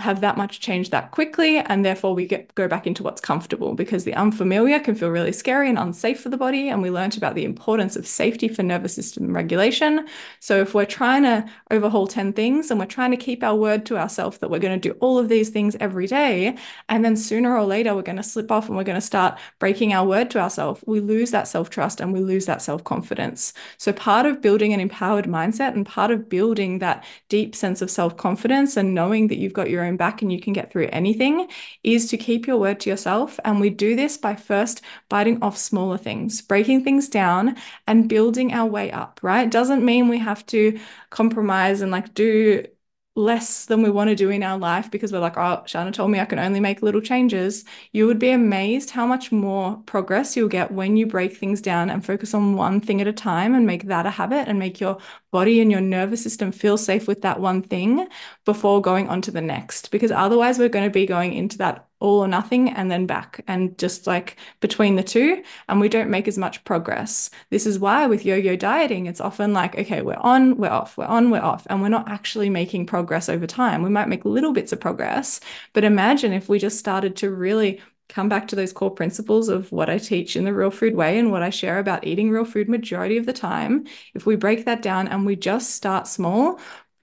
have 0.00 0.20
that 0.20 0.36
much 0.36 0.60
change 0.60 0.90
that 0.90 1.10
quickly 1.10 1.58
and 1.58 1.84
therefore 1.84 2.14
we 2.14 2.26
get 2.26 2.54
go 2.54 2.66
back 2.66 2.86
into 2.86 3.02
what's 3.02 3.20
comfortable 3.20 3.74
because 3.74 4.04
the 4.04 4.14
unfamiliar 4.14 4.80
can 4.80 4.94
feel 4.94 5.10
really 5.10 5.32
scary 5.32 5.68
and 5.68 5.78
unsafe 5.78 6.20
for 6.20 6.28
the 6.28 6.36
body 6.36 6.68
and 6.68 6.82
we 6.82 6.90
learned 6.90 7.16
about 7.16 7.34
the 7.34 7.44
importance 7.44 7.96
of 7.96 8.06
safety 8.06 8.48
for 8.48 8.62
nervous 8.62 8.94
system 8.94 9.34
regulation. 9.34 10.06
So 10.40 10.60
if 10.60 10.74
we're 10.74 10.86
trying 10.86 11.22
to 11.24 11.44
overhaul 11.70 12.06
10 12.06 12.32
things 12.32 12.70
and 12.70 12.80
we're 12.80 12.86
trying 12.86 13.10
to 13.10 13.16
keep 13.16 13.42
our 13.42 13.54
word 13.54 13.86
to 13.86 13.98
ourselves 13.98 14.38
that 14.38 14.50
we're 14.50 14.58
going 14.58 14.78
to 14.78 14.88
do 14.88 14.96
all 15.00 15.18
of 15.18 15.28
these 15.28 15.50
things 15.50 15.76
every 15.80 16.06
day 16.06 16.56
and 16.88 17.04
then 17.04 17.16
sooner 17.16 17.56
or 17.56 17.64
later 17.64 17.94
we're 17.94 18.02
going 18.02 18.16
to 18.16 18.22
slip 18.22 18.50
off 18.50 18.68
and 18.68 18.76
we're 18.76 18.84
going 18.84 18.94
to 18.94 19.00
start 19.00 19.38
breaking 19.58 19.92
our 19.92 20.06
word 20.06 20.30
to 20.30 20.38
ourselves 20.38 20.82
we 20.86 21.00
lose 21.00 21.30
that 21.30 21.48
self-trust 21.48 22.00
and 22.00 22.12
we 22.12 22.20
lose 22.20 22.46
that 22.46 22.62
self-confidence. 22.62 23.52
So 23.78 23.92
part 23.92 24.26
of 24.26 24.40
building 24.40 24.72
an 24.72 24.80
empowered 24.80 25.26
mindset 25.26 25.74
and 25.74 25.86
part 25.86 26.10
of 26.10 26.28
building 26.28 26.78
that 26.78 27.04
deep 27.28 27.54
sense 27.54 27.82
of 27.82 27.90
self-confidence 27.90 28.76
and 28.76 28.94
knowing 28.94 29.28
that 29.28 29.38
you've 29.38 29.52
got 29.52 29.70
your 29.70 29.84
own 29.84 29.89
own 29.90 29.96
back 29.96 30.22
and 30.22 30.32
you 30.32 30.40
can 30.40 30.52
get 30.52 30.72
through 30.72 30.88
anything 30.92 31.48
is 31.84 32.08
to 32.10 32.16
keep 32.16 32.46
your 32.46 32.56
word 32.56 32.80
to 32.80 32.90
yourself. 32.90 33.38
And 33.44 33.60
we 33.60 33.70
do 33.70 33.96
this 33.96 34.16
by 34.16 34.36
first 34.36 34.82
biting 35.08 35.42
off 35.42 35.56
smaller 35.58 35.98
things, 35.98 36.40
breaking 36.42 36.84
things 36.84 37.08
down 37.08 37.56
and 37.86 38.08
building 38.08 38.52
our 38.52 38.66
way 38.66 38.90
up, 38.90 39.20
right? 39.22 39.50
Doesn't 39.50 39.84
mean 39.84 40.08
we 40.08 40.18
have 40.18 40.46
to 40.46 40.78
compromise 41.10 41.82
and 41.82 41.92
like 41.92 42.14
do 42.14 42.64
less 43.20 43.66
than 43.66 43.82
we 43.82 43.90
want 43.90 44.08
to 44.08 44.16
do 44.16 44.30
in 44.30 44.42
our 44.42 44.58
life 44.58 44.90
because 44.90 45.12
we're 45.12 45.20
like, 45.20 45.36
oh, 45.36 45.62
Shahna 45.66 45.92
told 45.92 46.10
me 46.10 46.20
I 46.20 46.24
can 46.24 46.38
only 46.38 46.60
make 46.60 46.82
little 46.82 47.00
changes, 47.00 47.64
you 47.92 48.06
would 48.06 48.18
be 48.18 48.30
amazed 48.30 48.90
how 48.90 49.06
much 49.06 49.30
more 49.30 49.76
progress 49.86 50.36
you'll 50.36 50.48
get 50.48 50.72
when 50.72 50.96
you 50.96 51.06
break 51.06 51.36
things 51.36 51.60
down 51.60 51.90
and 51.90 52.04
focus 52.04 52.34
on 52.34 52.56
one 52.56 52.80
thing 52.80 53.00
at 53.00 53.06
a 53.06 53.12
time 53.12 53.54
and 53.54 53.66
make 53.66 53.84
that 53.84 54.06
a 54.06 54.10
habit 54.10 54.48
and 54.48 54.58
make 54.58 54.80
your 54.80 54.98
body 55.30 55.60
and 55.60 55.70
your 55.70 55.80
nervous 55.80 56.22
system 56.22 56.50
feel 56.52 56.78
safe 56.78 57.06
with 57.06 57.22
that 57.22 57.40
one 57.40 57.62
thing 57.62 58.08
before 58.44 58.80
going 58.80 59.08
on 59.08 59.20
to 59.22 59.30
the 59.30 59.40
next. 59.40 59.90
Because 59.90 60.10
otherwise, 60.10 60.58
we're 60.58 60.68
going 60.68 60.86
to 60.86 60.90
be 60.90 61.06
going 61.06 61.34
into 61.34 61.58
that 61.58 61.89
all 62.00 62.20
or 62.20 62.28
nothing 62.28 62.70
and 62.70 62.90
then 62.90 63.06
back 63.06 63.42
and 63.46 63.76
just 63.78 64.06
like 64.06 64.36
between 64.60 64.96
the 64.96 65.02
two 65.02 65.42
and 65.68 65.80
we 65.80 65.88
don't 65.88 66.10
make 66.10 66.26
as 66.26 66.38
much 66.38 66.64
progress. 66.64 67.30
This 67.50 67.66
is 67.66 67.78
why 67.78 68.06
with 68.06 68.24
yo-yo 68.24 68.56
dieting 68.56 69.06
it's 69.06 69.20
often 69.20 69.52
like 69.52 69.78
okay 69.78 70.02
we're 70.02 70.16
on 70.16 70.56
we're 70.56 70.70
off 70.70 70.96
we're 70.96 71.04
on 71.04 71.30
we're 71.30 71.40
off 71.40 71.66
and 71.70 71.82
we're 71.82 71.88
not 71.88 72.08
actually 72.08 72.50
making 72.50 72.86
progress 72.86 73.28
over 73.28 73.46
time. 73.46 73.82
We 73.82 73.90
might 73.90 74.08
make 74.08 74.24
little 74.24 74.52
bits 74.52 74.72
of 74.72 74.80
progress 74.80 75.40
but 75.72 75.84
imagine 75.84 76.32
if 76.32 76.48
we 76.48 76.58
just 76.58 76.78
started 76.78 77.16
to 77.16 77.30
really 77.30 77.80
come 78.10 78.28
back 78.28 78.48
to 78.48 78.56
those 78.56 78.72
core 78.72 78.90
principles 78.90 79.48
of 79.48 79.70
what 79.72 79.88
I 79.88 79.98
teach 79.98 80.36
in 80.36 80.44
the 80.44 80.52
real 80.52 80.70
food 80.70 80.94
way 80.94 81.18
and 81.18 81.30
what 81.30 81.42
I 81.42 81.50
share 81.50 81.78
about 81.78 82.06
eating 82.06 82.30
real 82.30 82.44
food 82.44 82.68
majority 82.68 83.16
of 83.16 83.24
the 83.26 83.32
time, 83.32 83.86
if 84.14 84.26
we 84.26 84.36
break 84.36 84.64
that 84.66 84.82
down 84.82 85.08
and 85.08 85.24
we 85.24 85.36
just 85.36 85.74
start 85.76 86.06
small, 86.06 86.58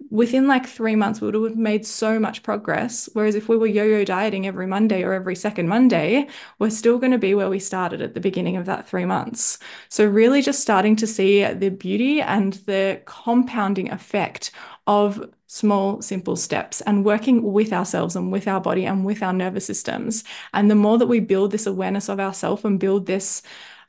within 0.10 0.48
like 0.48 0.66
three 0.66 0.96
months, 0.96 1.22
we 1.22 1.30
would 1.30 1.52
have 1.52 1.58
made 1.58 1.86
so 1.86 2.20
much 2.20 2.44
progress. 2.44 3.10
Whereas 3.14 3.36
if 3.36 3.50
we 3.50 3.58
were 3.58 3.68
yo 3.68 3.84
yo 3.84 4.04
dieting 4.04 4.48
every 4.48 4.68
Monday 4.68 5.04
or 5.04 5.14
every 5.14 5.36
second 5.36 5.68
Monday, 5.68 6.28
we're 6.60 6.70
still 6.70 6.98
going 6.98 7.12
to 7.12 7.18
be 7.18 7.34
where 7.34 7.50
we 7.50 7.60
started 7.60 8.02
at 8.02 8.14
the 8.14 8.20
beginning 8.20 8.58
of 8.58 8.66
that 8.66 8.88
three 8.88 9.06
months. 9.06 9.60
So, 9.90 10.06
really, 10.06 10.42
just 10.42 10.62
starting 10.62 10.96
to 10.98 11.08
see 11.08 11.44
the 11.44 11.70
beauty 11.70 12.22
and 12.22 12.54
the 12.66 13.02
compounding 13.06 13.92
effect 13.92 14.52
of 14.86 15.30
small, 15.48 16.02
simple 16.02 16.36
steps 16.36 16.82
and 16.82 17.06
working 17.06 17.54
with 17.54 17.72
ourselves 17.72 18.16
and 18.16 18.32
with 18.32 18.48
our 18.48 18.60
body 18.60 18.86
and 18.86 19.06
with 19.06 19.24
our 19.24 19.34
nervous 19.34 19.66
systems. 19.66 20.24
And 20.54 20.70
the 20.70 20.76
more 20.76 20.98
that 20.98 21.08
we 21.08 21.20
build 21.20 21.52
this 21.52 21.66
awareness 21.66 22.10
of 22.10 22.20
ourselves 22.20 22.66
and 22.66 22.80
build 22.80 23.06
this 23.06 23.42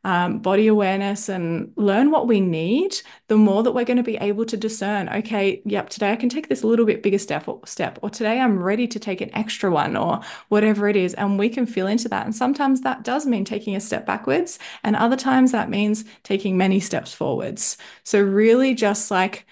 um, 0.05 0.38
body 0.38 0.67
awareness 0.69 1.28
and 1.28 1.73
learn 1.76 2.11
what 2.11 2.26
we 2.26 2.40
need, 2.40 3.00
the 3.26 3.37
more 3.37 3.62
that 3.62 3.73
we're 3.73 3.85
going 3.85 3.97
to 3.97 4.02
be 4.02 4.17
able 4.17 4.45
to 4.47 4.57
discern, 4.57 5.09
okay, 5.09 5.61
yep, 5.64 5.90
today 5.90 6.12
I 6.12 6.17
can 6.17 6.28
take 6.28 6.49
this 6.49 6.64
little 6.64 6.87
bit 6.87 7.02
bigger 7.02 7.19
step 7.19 7.49
or 7.49 7.61
step, 7.64 7.99
or 8.02 8.11
today 8.11 8.40
I'm 8.40 8.62
ready 8.62 8.87
to 8.88 8.99
take 8.99 9.21
an 9.21 9.35
extra 9.35 9.71
one 9.71 9.97
or 9.97 10.21
whatever 10.49 10.88
it 10.88 10.97
is. 10.97 11.14
And 11.14 11.38
we 11.38 11.49
can 11.49 11.67
feel 11.67 11.87
into 11.87 12.09
that. 12.09 12.25
And 12.25 12.35
sometimes 12.35 12.83
that 12.83 13.02
does 13.02 13.26
mean 13.26 13.45
taking 13.45 13.76
a 13.76 13.81
step 13.81 14.07
backwards. 14.07 14.59
And 14.85 14.97
other 14.97 15.17
times 15.17 15.52
that 15.52 15.71
means 15.71 16.05
taking 16.23 16.57
many 16.57 16.81
steps 16.81 17.12
forwards. 17.12 17.76
So 18.05 18.23
really 18.23 18.75
just 18.75 19.11
like 19.11 19.47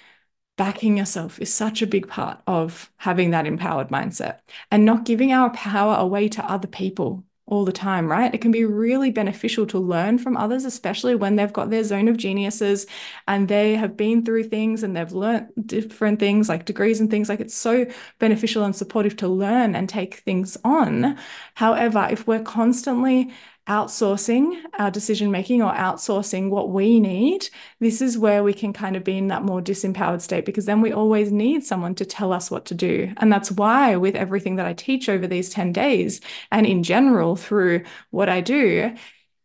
backing 0.57 0.97
yourself 0.97 1.38
is 1.38 1.53
such 1.53 1.83
a 1.83 1.87
big 1.87 2.09
part 2.09 2.41
of 2.47 2.91
having 2.97 3.31
that 3.31 3.47
empowered 3.47 3.88
mindset 3.88 4.38
and 4.71 4.85
not 4.85 5.05
giving 5.05 5.33
our 5.33 5.50
power 5.50 5.97
away 5.97 6.29
to 6.31 6.50
other 6.50 6.69
people 6.69 7.25
all 7.47 7.65
the 7.65 7.73
time, 7.73 8.11
right? 8.11 8.35
It 8.35 8.41
can 8.41 8.50
be 8.50 8.65
really 8.65 9.11
beneficial 9.11 9.67
to 9.67 9.79
learn 9.79 10.19
from 10.19 10.37
others, 10.37 10.65
especially 10.65 11.15
when 11.15 11.37
they've 11.37 11.53
got 11.53 11.71
their 11.71 11.85
zone 11.85 12.09
of 12.09 12.17
geniuses 12.17 12.87
and 13.29 13.47
they 13.49 13.76
have 13.76 13.97
been 13.97 14.25
through 14.25 14.45
things 14.45 14.83
and 14.83 14.97
they've 14.97 15.12
learned 15.12 15.49
different 15.65 16.19
things 16.19 16.49
like 16.49 16.65
degrees 16.65 17.00
and 17.00 17.09
things. 17.11 17.29
Like 17.29 17.41
it's 17.41 17.55
so 17.55 17.87
beneficial 18.19 18.65
and 18.65 18.75
supportive 18.75 19.17
to 19.19 19.29
learn 19.29 19.76
and 19.76 19.88
take 19.88 20.17
things 20.17 20.57
on. 20.65 21.17
However, 21.55 22.09
if 22.11 22.26
we're 22.26 22.43
constantly 22.43 23.33
outsourcing 23.68 24.62
our 24.78 24.90
decision 24.90 25.30
making 25.30 25.62
or 25.62 25.73
outsourcing 25.73 26.50
what 26.50 26.70
we 26.70 27.00
need, 27.00 27.49
this 27.80 28.00
is 28.00 28.16
where 28.16 28.42
we 28.42 28.54
can 28.54 28.73
kind 28.73 28.96
of 28.96 29.04
be 29.04 29.18
in 29.18 29.28
that 29.28 29.42
more 29.42 29.61
disempowered 29.61 30.20
state 30.20 30.44
because 30.44 30.66
then 30.66 30.80
we 30.80 30.92
always 30.92 31.32
need 31.32 31.64
someone 31.64 31.94
to 31.94 32.04
tell 32.04 32.32
us 32.32 32.50
what 32.50 32.64
to 32.66 32.75
do. 32.75 33.12
And 33.16 33.32
that's 33.32 33.50
why, 33.50 33.96
with 33.96 34.14
everything 34.14 34.56
that 34.56 34.66
I 34.66 34.73
teach 34.73 35.08
over 35.08 35.26
these 35.26 35.50
10 35.50 35.73
days 35.73 36.20
and 36.52 36.66
in 36.66 36.82
general 36.82 37.37
through 37.37 37.85
what 38.11 38.28
I 38.28 38.40
do, 38.40 38.94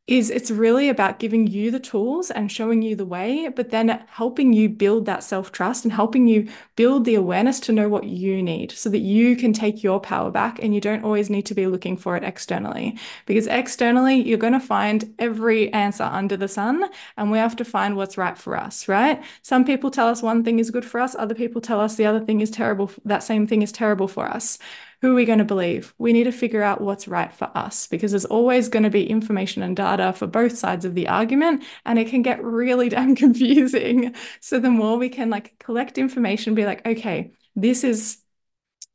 is 0.07 0.29
it's 0.29 0.51
really 0.51 0.89
about 0.89 1.19
giving 1.19 1.45
you 1.47 1.69
the 1.69 1.79
tools 1.79 2.31
and 2.31 2.51
showing 2.51 2.81
you 2.81 2.95
the 2.95 3.05
way, 3.05 3.47
but 3.55 3.69
then 3.69 4.03
helping 4.09 4.51
you 4.51 4.67
build 4.67 5.05
that 5.05 5.23
self 5.23 5.51
trust 5.51 5.85
and 5.85 5.93
helping 5.93 6.27
you 6.27 6.49
build 6.75 7.05
the 7.05 7.15
awareness 7.15 7.59
to 7.61 7.71
know 7.71 7.87
what 7.87 8.03
you 8.05 8.41
need 8.41 8.71
so 8.71 8.89
that 8.89 8.99
you 8.99 9.35
can 9.35 9.53
take 9.53 9.83
your 9.83 9.99
power 9.99 10.31
back 10.31 10.59
and 10.61 10.73
you 10.73 10.81
don't 10.81 11.03
always 11.03 11.29
need 11.29 11.45
to 11.45 11.53
be 11.53 11.67
looking 11.67 11.95
for 11.95 12.17
it 12.17 12.23
externally. 12.23 12.97
Because 13.25 13.47
externally, 13.47 14.15
you're 14.15 14.37
going 14.37 14.53
to 14.53 14.59
find 14.59 15.13
every 15.19 15.71
answer 15.71 16.03
under 16.03 16.35
the 16.35 16.47
sun, 16.47 16.89
and 17.15 17.31
we 17.31 17.37
have 17.37 17.55
to 17.57 17.65
find 17.65 17.95
what's 17.95 18.17
right 18.17 18.37
for 18.37 18.57
us, 18.57 18.87
right? 18.87 19.23
Some 19.43 19.63
people 19.63 19.91
tell 19.91 20.07
us 20.07 20.21
one 20.21 20.43
thing 20.43 20.59
is 20.59 20.71
good 20.71 20.85
for 20.85 20.99
us, 20.99 21.15
other 21.15 21.35
people 21.35 21.61
tell 21.61 21.79
us 21.79 21.95
the 21.95 22.05
other 22.05 22.19
thing 22.25 22.41
is 22.41 22.49
terrible, 22.49 22.91
that 23.05 23.23
same 23.23 23.45
thing 23.47 23.61
is 23.61 23.71
terrible 23.71 24.07
for 24.07 24.25
us 24.25 24.57
who 25.01 25.11
are 25.11 25.15
we 25.15 25.25
going 25.25 25.39
to 25.39 25.45
believe? 25.45 25.93
We 25.97 26.13
need 26.13 26.25
to 26.25 26.31
figure 26.31 26.61
out 26.61 26.81
what's 26.81 27.07
right 27.07 27.33
for 27.33 27.49
us 27.55 27.87
because 27.87 28.11
there's 28.11 28.25
always 28.25 28.69
going 28.69 28.83
to 28.83 28.89
be 28.89 29.09
information 29.09 29.63
and 29.63 29.75
data 29.75 30.13
for 30.13 30.27
both 30.27 30.57
sides 30.57 30.85
of 30.85 30.93
the 30.93 31.07
argument, 31.07 31.63
and 31.85 31.97
it 31.97 32.07
can 32.09 32.21
get 32.21 32.43
really 32.43 32.89
damn 32.89 33.15
confusing. 33.15 34.13
So 34.39 34.59
the 34.59 34.69
more 34.69 34.97
we 34.97 35.09
can 35.09 35.29
like 35.29 35.57
collect 35.59 35.97
information, 35.97 36.53
be 36.55 36.65
like, 36.65 36.85
okay, 36.85 37.31
this 37.55 37.83
is 37.83 38.19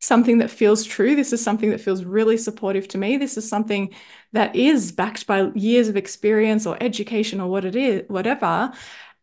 something 0.01 0.39
that 0.39 0.51
feels 0.51 0.85
true. 0.85 1.17
This 1.17 1.33
is 1.33 1.43
something 1.43 1.71
that 1.71 1.81
feels 1.81 2.05
really 2.05 2.37
supportive 2.37 2.87
to 2.89 2.99
me. 2.99 3.17
This 3.17 3.37
is 3.37 3.49
something 3.49 3.93
that 4.33 4.55
is 4.55 4.93
backed 4.93 5.27
by 5.27 5.51
years 5.55 5.89
of 5.89 5.97
experience 5.97 6.67
or 6.67 6.77
education 6.81 7.41
or 7.41 7.49
what 7.49 7.65
it 7.65 7.75
is, 7.75 8.05
whatever. 8.09 8.73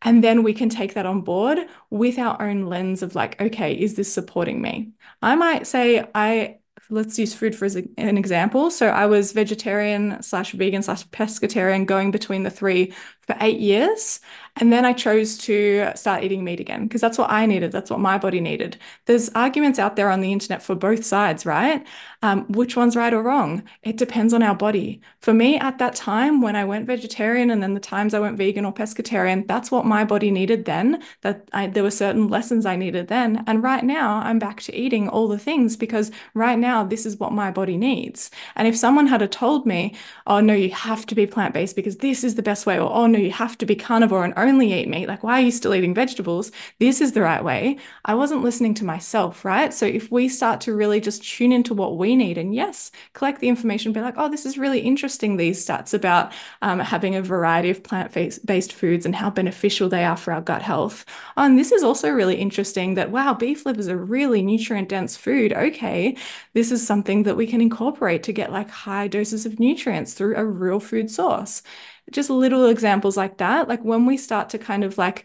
And 0.02 0.22
then 0.22 0.42
we 0.42 0.52
can 0.52 0.68
take 0.68 0.94
that 0.94 1.06
on 1.06 1.22
board 1.22 1.58
with 1.88 2.18
our 2.18 2.40
own 2.42 2.66
lens 2.66 3.02
of 3.02 3.14
like, 3.14 3.40
okay, 3.40 3.72
is 3.72 3.94
this 3.94 4.12
supporting 4.12 4.60
me? 4.60 4.92
I 5.22 5.34
might 5.36 5.66
say 5.66 6.06
I 6.14 6.58
let's 6.94 7.18
use 7.18 7.34
food 7.34 7.54
for 7.54 7.66
an 7.98 8.16
example. 8.16 8.70
So 8.70 8.88
I 8.88 9.06
was 9.06 9.32
vegetarian 9.32 10.22
slash 10.22 10.52
vegan 10.52 10.82
slash 10.82 11.06
pescatarian 11.08 11.86
going 11.86 12.10
between 12.10 12.44
the 12.44 12.50
three 12.50 12.94
for 13.26 13.36
eight 13.40 13.60
years. 13.60 14.20
And 14.56 14.72
then 14.72 14.84
I 14.84 14.92
chose 14.92 15.36
to 15.38 15.90
start 15.96 16.22
eating 16.22 16.44
meat 16.44 16.60
again 16.60 16.84
because 16.84 17.00
that's 17.00 17.18
what 17.18 17.30
I 17.30 17.44
needed. 17.44 17.72
That's 17.72 17.90
what 17.90 17.98
my 17.98 18.18
body 18.18 18.40
needed. 18.40 18.76
There's 19.06 19.28
arguments 19.30 19.80
out 19.80 19.96
there 19.96 20.10
on 20.10 20.20
the 20.20 20.32
internet 20.32 20.62
for 20.62 20.76
both 20.76 21.04
sides, 21.04 21.44
right? 21.44 21.84
Um, 22.22 22.46
which 22.52 22.76
one's 22.76 22.94
right 22.94 23.12
or 23.12 23.22
wrong? 23.22 23.64
It 23.82 23.96
depends 23.96 24.32
on 24.32 24.44
our 24.44 24.54
body. 24.54 25.00
For 25.18 25.34
me, 25.34 25.58
at 25.58 25.78
that 25.78 25.96
time 25.96 26.40
when 26.40 26.54
I 26.54 26.64
went 26.64 26.86
vegetarian 26.86 27.50
and 27.50 27.62
then 27.62 27.74
the 27.74 27.80
times 27.80 28.14
I 28.14 28.20
went 28.20 28.38
vegan 28.38 28.64
or 28.64 28.72
pescatarian, 28.72 29.46
that's 29.48 29.72
what 29.72 29.86
my 29.86 30.04
body 30.04 30.30
needed 30.30 30.66
then. 30.66 31.02
That 31.22 31.48
I, 31.52 31.66
there 31.66 31.82
were 31.82 31.90
certain 31.90 32.28
lessons 32.28 32.64
I 32.64 32.76
needed 32.76 33.08
then. 33.08 33.42
And 33.48 33.62
right 33.62 33.84
now, 33.84 34.18
I'm 34.18 34.38
back 34.38 34.60
to 34.62 34.74
eating 34.74 35.08
all 35.08 35.26
the 35.26 35.38
things 35.38 35.76
because 35.76 36.12
right 36.32 36.58
now, 36.58 36.84
this 36.84 37.04
is 37.06 37.16
what 37.18 37.32
my 37.32 37.50
body 37.50 37.76
needs. 37.76 38.30
And 38.54 38.68
if 38.68 38.76
someone 38.76 39.08
had 39.08 39.24
told 39.32 39.66
me, 39.66 39.96
oh, 40.28 40.40
no, 40.40 40.54
you 40.54 40.70
have 40.70 41.06
to 41.06 41.14
be 41.14 41.26
plant 41.26 41.54
based 41.54 41.74
because 41.74 41.96
this 41.96 42.22
is 42.22 42.36
the 42.36 42.42
best 42.42 42.66
way, 42.66 42.78
or 42.78 42.90
oh, 42.92 43.06
no, 43.14 43.20
you 43.20 43.30
have 43.30 43.56
to 43.58 43.66
be 43.66 43.76
carnivore 43.76 44.24
and 44.24 44.34
only 44.36 44.72
eat 44.72 44.88
meat. 44.88 45.06
Like, 45.06 45.22
why 45.22 45.40
are 45.40 45.44
you 45.44 45.52
still 45.52 45.72
eating 45.72 45.94
vegetables? 45.94 46.50
This 46.80 47.00
is 47.00 47.12
the 47.12 47.20
right 47.20 47.44
way. 47.44 47.78
I 48.04 48.14
wasn't 48.14 48.42
listening 48.42 48.74
to 48.74 48.84
myself, 48.84 49.44
right? 49.44 49.72
So 49.72 49.86
if 49.86 50.10
we 50.10 50.28
start 50.28 50.60
to 50.62 50.74
really 50.74 51.00
just 51.00 51.22
tune 51.22 51.52
into 51.52 51.74
what 51.74 51.96
we 51.96 52.16
need 52.16 52.38
and 52.38 52.52
yes, 52.52 52.90
collect 53.12 53.40
the 53.40 53.48
information, 53.48 53.92
be 53.92 54.00
like, 54.00 54.16
oh, 54.16 54.28
this 54.28 54.44
is 54.44 54.58
really 54.58 54.80
interesting, 54.80 55.36
these 55.36 55.64
stats 55.64 55.94
about 55.94 56.32
um, 56.60 56.80
having 56.80 57.14
a 57.14 57.22
variety 57.22 57.70
of 57.70 57.84
plant 57.84 58.12
based 58.12 58.72
foods 58.72 59.06
and 59.06 59.14
how 59.14 59.30
beneficial 59.30 59.88
they 59.88 60.04
are 60.04 60.16
for 60.16 60.32
our 60.32 60.40
gut 60.40 60.62
health. 60.62 61.04
Oh, 61.36 61.44
and 61.44 61.56
this 61.56 61.70
is 61.70 61.84
also 61.84 62.10
really 62.10 62.34
interesting 62.36 62.94
that, 62.94 63.12
wow, 63.12 63.32
beef 63.32 63.64
liver 63.64 63.78
is 63.78 63.86
a 63.86 63.96
really 63.96 64.42
nutrient 64.42 64.88
dense 64.88 65.16
food. 65.16 65.52
Okay, 65.52 66.16
this 66.52 66.72
is 66.72 66.84
something 66.84 67.22
that 67.22 67.36
we 67.36 67.46
can 67.46 67.60
incorporate 67.60 68.24
to 68.24 68.32
get 68.32 68.50
like 68.50 68.70
high 68.70 69.06
doses 69.06 69.46
of 69.46 69.60
nutrients 69.60 70.14
through 70.14 70.34
a 70.36 70.44
real 70.44 70.80
food 70.80 71.08
source 71.12 71.62
just 72.10 72.30
little 72.30 72.66
examples 72.66 73.16
like 73.16 73.38
that. 73.38 73.68
Like 73.68 73.82
when 73.84 74.06
we 74.06 74.16
start 74.16 74.50
to 74.50 74.58
kind 74.58 74.84
of 74.84 74.98
like 74.98 75.24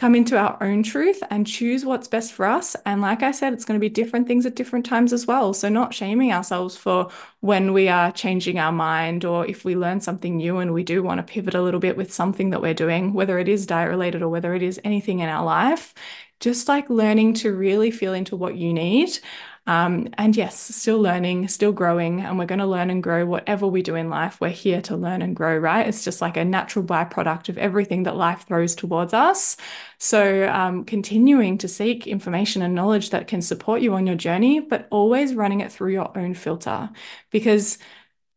come 0.00 0.14
into 0.14 0.38
our 0.38 0.56
own 0.62 0.82
truth 0.82 1.22
and 1.28 1.46
choose 1.46 1.84
what's 1.84 2.08
best 2.08 2.32
for 2.32 2.46
us. 2.46 2.74
And 2.86 3.02
like 3.02 3.22
I 3.22 3.32
said, 3.32 3.52
it's 3.52 3.66
going 3.66 3.78
to 3.78 3.84
be 3.84 3.90
different 3.90 4.26
things 4.26 4.46
at 4.46 4.54
different 4.54 4.86
times 4.86 5.12
as 5.12 5.26
well. 5.26 5.52
So, 5.52 5.68
not 5.68 5.92
shaming 5.92 6.32
ourselves 6.32 6.74
for 6.74 7.10
when 7.40 7.74
we 7.74 7.88
are 7.88 8.10
changing 8.10 8.58
our 8.58 8.72
mind 8.72 9.26
or 9.26 9.46
if 9.46 9.62
we 9.62 9.76
learn 9.76 10.00
something 10.00 10.38
new 10.38 10.56
and 10.56 10.72
we 10.72 10.84
do 10.84 11.02
want 11.02 11.18
to 11.18 11.32
pivot 11.32 11.54
a 11.54 11.60
little 11.60 11.80
bit 11.80 11.98
with 11.98 12.14
something 12.14 12.48
that 12.48 12.62
we're 12.62 12.72
doing, 12.72 13.12
whether 13.12 13.38
it 13.38 13.46
is 13.46 13.66
diet 13.66 13.90
related 13.90 14.22
or 14.22 14.30
whether 14.30 14.54
it 14.54 14.62
is 14.62 14.80
anything 14.84 15.18
in 15.20 15.28
our 15.28 15.44
life, 15.44 15.92
just 16.40 16.66
like 16.66 16.88
learning 16.88 17.34
to 17.34 17.54
really 17.54 17.90
feel 17.90 18.14
into 18.14 18.36
what 18.36 18.56
you 18.56 18.72
need. 18.72 19.10
Um, 19.66 20.08
and 20.14 20.36
yes, 20.36 20.74
still 20.74 21.00
learning, 21.00 21.48
still 21.48 21.70
growing, 21.70 22.20
and 22.20 22.38
we're 22.38 22.46
going 22.46 22.58
to 22.60 22.66
learn 22.66 22.90
and 22.90 23.02
grow 23.02 23.24
whatever 23.26 23.66
we 23.66 23.82
do 23.82 23.94
in 23.94 24.10
life. 24.10 24.40
We're 24.40 24.48
here 24.48 24.80
to 24.82 24.96
learn 24.96 25.22
and 25.22 25.36
grow, 25.36 25.56
right? 25.58 25.86
It's 25.86 26.02
just 26.02 26.20
like 26.20 26.36
a 26.36 26.44
natural 26.44 26.84
byproduct 26.84 27.48
of 27.48 27.58
everything 27.58 28.04
that 28.04 28.16
life 28.16 28.46
throws 28.48 28.74
towards 28.74 29.14
us. 29.14 29.56
So, 29.98 30.48
um, 30.48 30.84
continuing 30.84 31.58
to 31.58 31.68
seek 31.68 32.06
information 32.06 32.62
and 32.62 32.74
knowledge 32.74 33.10
that 33.10 33.28
can 33.28 33.42
support 33.42 33.82
you 33.82 33.94
on 33.94 34.06
your 34.06 34.16
journey, 34.16 34.60
but 34.60 34.88
always 34.90 35.34
running 35.34 35.60
it 35.60 35.70
through 35.70 35.92
your 35.92 36.16
own 36.18 36.34
filter 36.34 36.90
because 37.30 37.78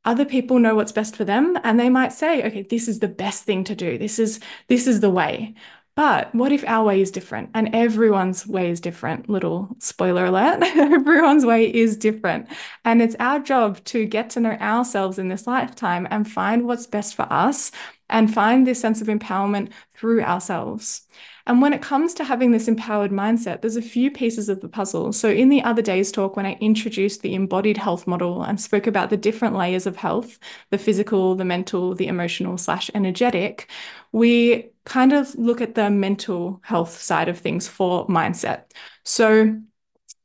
other 0.05 0.25
people 0.25 0.59
know 0.59 0.75
what's 0.75 0.91
best 0.91 1.15
for 1.15 1.23
them 1.23 1.57
and 1.63 1.79
they 1.79 1.89
might 1.89 2.11
say 2.11 2.43
okay 2.45 2.61
this 2.63 2.87
is 2.87 2.99
the 2.99 3.07
best 3.07 3.43
thing 3.43 3.63
to 3.63 3.75
do 3.75 3.97
this 3.97 4.19
is 4.19 4.39
this 4.67 4.87
is 4.87 4.99
the 4.99 5.09
way 5.09 5.53
but 5.95 6.33
what 6.33 6.51
if 6.51 6.63
our 6.67 6.83
way 6.85 7.01
is 7.01 7.11
different 7.11 7.51
and 7.53 7.73
everyone's 7.75 8.47
way 8.47 8.69
is 8.71 8.79
different? 8.79 9.29
Little 9.29 9.69
spoiler 9.79 10.25
alert 10.25 10.63
everyone's 10.75 11.45
way 11.45 11.71
is 11.71 11.97
different. 11.97 12.47
And 12.83 13.01
it's 13.01 13.15
our 13.19 13.39
job 13.39 13.83
to 13.85 14.05
get 14.05 14.31
to 14.31 14.39
know 14.39 14.53
ourselves 14.53 15.19
in 15.19 15.29
this 15.29 15.45
lifetime 15.45 16.07
and 16.09 16.29
find 16.29 16.65
what's 16.65 16.87
best 16.87 17.13
for 17.13 17.31
us 17.31 17.71
and 18.09 18.33
find 18.33 18.65
this 18.65 18.79
sense 18.79 19.01
of 19.01 19.07
empowerment 19.07 19.71
through 19.93 20.23
ourselves. 20.23 21.07
And 21.45 21.61
when 21.61 21.73
it 21.73 21.81
comes 21.81 22.13
to 22.15 22.23
having 22.23 22.51
this 22.51 22.67
empowered 22.69 23.11
mindset, 23.11 23.61
there's 23.61 23.75
a 23.75 23.81
few 23.81 24.09
pieces 24.09 24.47
of 24.47 24.61
the 24.61 24.69
puzzle. 24.69 25.11
So, 25.11 25.29
in 25.29 25.49
the 25.49 25.61
other 25.63 25.81
day's 25.81 26.11
talk, 26.11 26.37
when 26.37 26.45
I 26.45 26.53
introduced 26.61 27.21
the 27.21 27.35
embodied 27.35 27.77
health 27.77 28.07
model 28.07 28.43
and 28.43 28.59
spoke 28.61 28.87
about 28.87 29.09
the 29.09 29.17
different 29.17 29.55
layers 29.55 29.85
of 29.85 29.97
health 29.97 30.39
the 30.71 30.77
physical, 30.77 31.35
the 31.35 31.45
mental, 31.45 31.95
the 31.95 32.07
emotional, 32.07 32.57
slash 32.57 32.89
energetic 32.95 33.69
we 34.11 34.69
kind 34.85 35.11
of 35.11 35.33
look 35.35 35.59
at 35.61 35.75
the 35.75 35.89
mental 35.89 36.61
health 36.63 37.01
side 37.01 37.27
of 37.29 37.39
things 37.39 37.67
for 37.67 38.07
mindset. 38.07 38.65
So, 39.03 39.59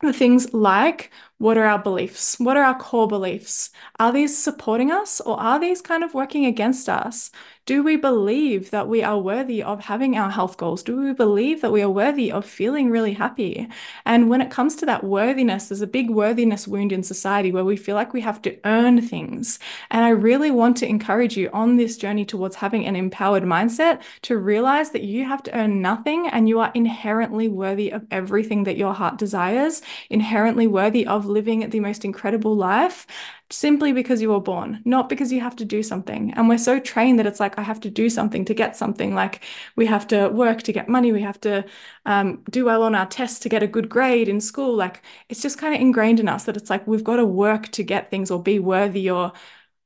the 0.01 0.13
things 0.13 0.53
like 0.55 1.11
what 1.39 1.57
are 1.59 1.65
our 1.65 1.79
beliefs? 1.79 2.39
What 2.39 2.57
are 2.57 2.63
our 2.65 2.79
core 2.79 3.09
beliefs? 3.09 3.71
Are 3.99 4.13
these 4.13 4.37
supporting 4.37 4.91
us 4.93 5.21
or 5.21 5.41
are 5.41 5.59
these 5.59 5.81
kind 5.81 6.05
of 6.05 6.15
working 6.15 6.47
against 6.47 6.89
us? 6.89 7.31
Do 7.69 7.83
we 7.83 7.97
believe 7.97 8.71
that 8.71 8.89
we 8.89 9.03
are 9.03 9.19
worthy 9.19 9.63
of 9.63 9.85
having 9.85 10.17
our 10.17 10.31
health 10.31 10.57
goals? 10.57 10.83
Do 10.83 11.03
we 11.03 11.13
believe 11.13 11.61
that 11.61 11.71
we 11.71 11.83
are 11.83 11.91
worthy 11.91 12.33
of 12.33 12.47
feeling 12.47 12.89
really 12.89 13.13
happy? 13.13 13.69
And 14.07 14.31
when 14.31 14.41
it 14.41 14.51
comes 14.51 14.75
to 14.77 14.87
that 14.87 15.05
worthiness, 15.05 15.69
there's 15.69 15.83
a 15.83 15.87
big 15.87 16.09
worthiness 16.09 16.67
wound 16.67 16.93
in 16.93 17.03
society 17.03 17.53
where 17.53 17.67
we 17.67 17.77
feel 17.77 17.95
like 17.95 18.15
we 18.15 18.23
have 18.23 18.41
to 18.41 18.59
earn 18.65 19.03
things. 19.03 19.59
And 19.91 20.03
I 20.03 20.09
really 20.09 20.51
want 20.51 20.79
to 20.79 20.89
encourage 20.89 21.37
you 21.37 21.51
on 21.53 21.77
this 21.77 21.99
journey 21.99 22.25
towards 22.25 22.57
having 22.57 22.87
an 22.87 22.97
empowered 22.97 23.43
mindset 23.43 24.01
to 24.23 24.39
realize 24.39 24.93
that 24.93 25.03
you 25.03 25.27
have 25.27 25.43
to 25.43 25.55
earn 25.55 25.83
nothing 25.83 26.27
and 26.27 26.49
you 26.49 26.61
are 26.61 26.73
inherently 26.75 27.49
worthy 27.49 27.91
of 27.93 28.07
everything 28.11 28.65
that 28.65 28.79
your 28.79 28.95
heart 28.95 29.19
desires, 29.19 29.83
inherently 30.09 30.67
worthy 30.67 31.07
of 31.07 31.27
living 31.27 31.69
the 31.69 31.81
most 31.81 32.03
incredible 32.03 32.57
life 32.57 33.07
simply 33.51 33.93
because 33.93 34.21
you 34.21 34.29
were 34.31 34.41
born, 34.41 34.83
not 34.85 35.09
because 35.09 35.33
you 35.33 35.41
have 35.41 35.57
to 35.57 35.65
do 35.65 35.83
something. 35.83 36.33
And 36.35 36.49
we're 36.49 36.59
so 36.59 36.79
trained 36.79 37.19
that 37.19 37.27
it's 37.27 37.41
like, 37.41 37.59
I 37.59 37.63
have 37.63 37.81
to 37.81 37.91
do 37.91 38.11
something 38.11 38.45
to 38.45 38.55
get 38.55 38.77
something. 38.77 39.15
Like 39.15 39.43
we 39.77 39.87
have 39.87 40.07
to 40.09 40.29
work 40.29 40.63
to 40.65 40.73
get 40.73 40.89
money, 40.89 41.13
we 41.13 41.23
have 41.23 41.41
to 41.43 41.65
um, 42.07 42.43
do 42.51 42.67
well 42.67 42.83
on 42.83 42.95
our 42.95 43.07
tests 43.07 43.39
to 43.41 43.49
get 43.49 43.63
a 43.63 43.67
good 43.67 43.89
grade 43.89 44.29
in 44.29 44.41
school. 44.41 44.75
Like 44.77 45.03
it's 45.29 45.41
just 45.43 45.59
kind 45.59 45.75
of 45.75 45.81
ingrained 45.81 46.21
in 46.21 46.29
us 46.29 46.45
that 46.45 46.57
it's 46.57 46.71
like 46.71 46.87
we've 46.87 47.05
got 47.05 47.17
to 47.17 47.25
work 47.27 47.69
to 47.69 47.83
get 47.83 48.11
things 48.11 48.31
or 48.31 48.43
be 48.43 48.59
worthy 48.59 49.11
or 49.11 49.33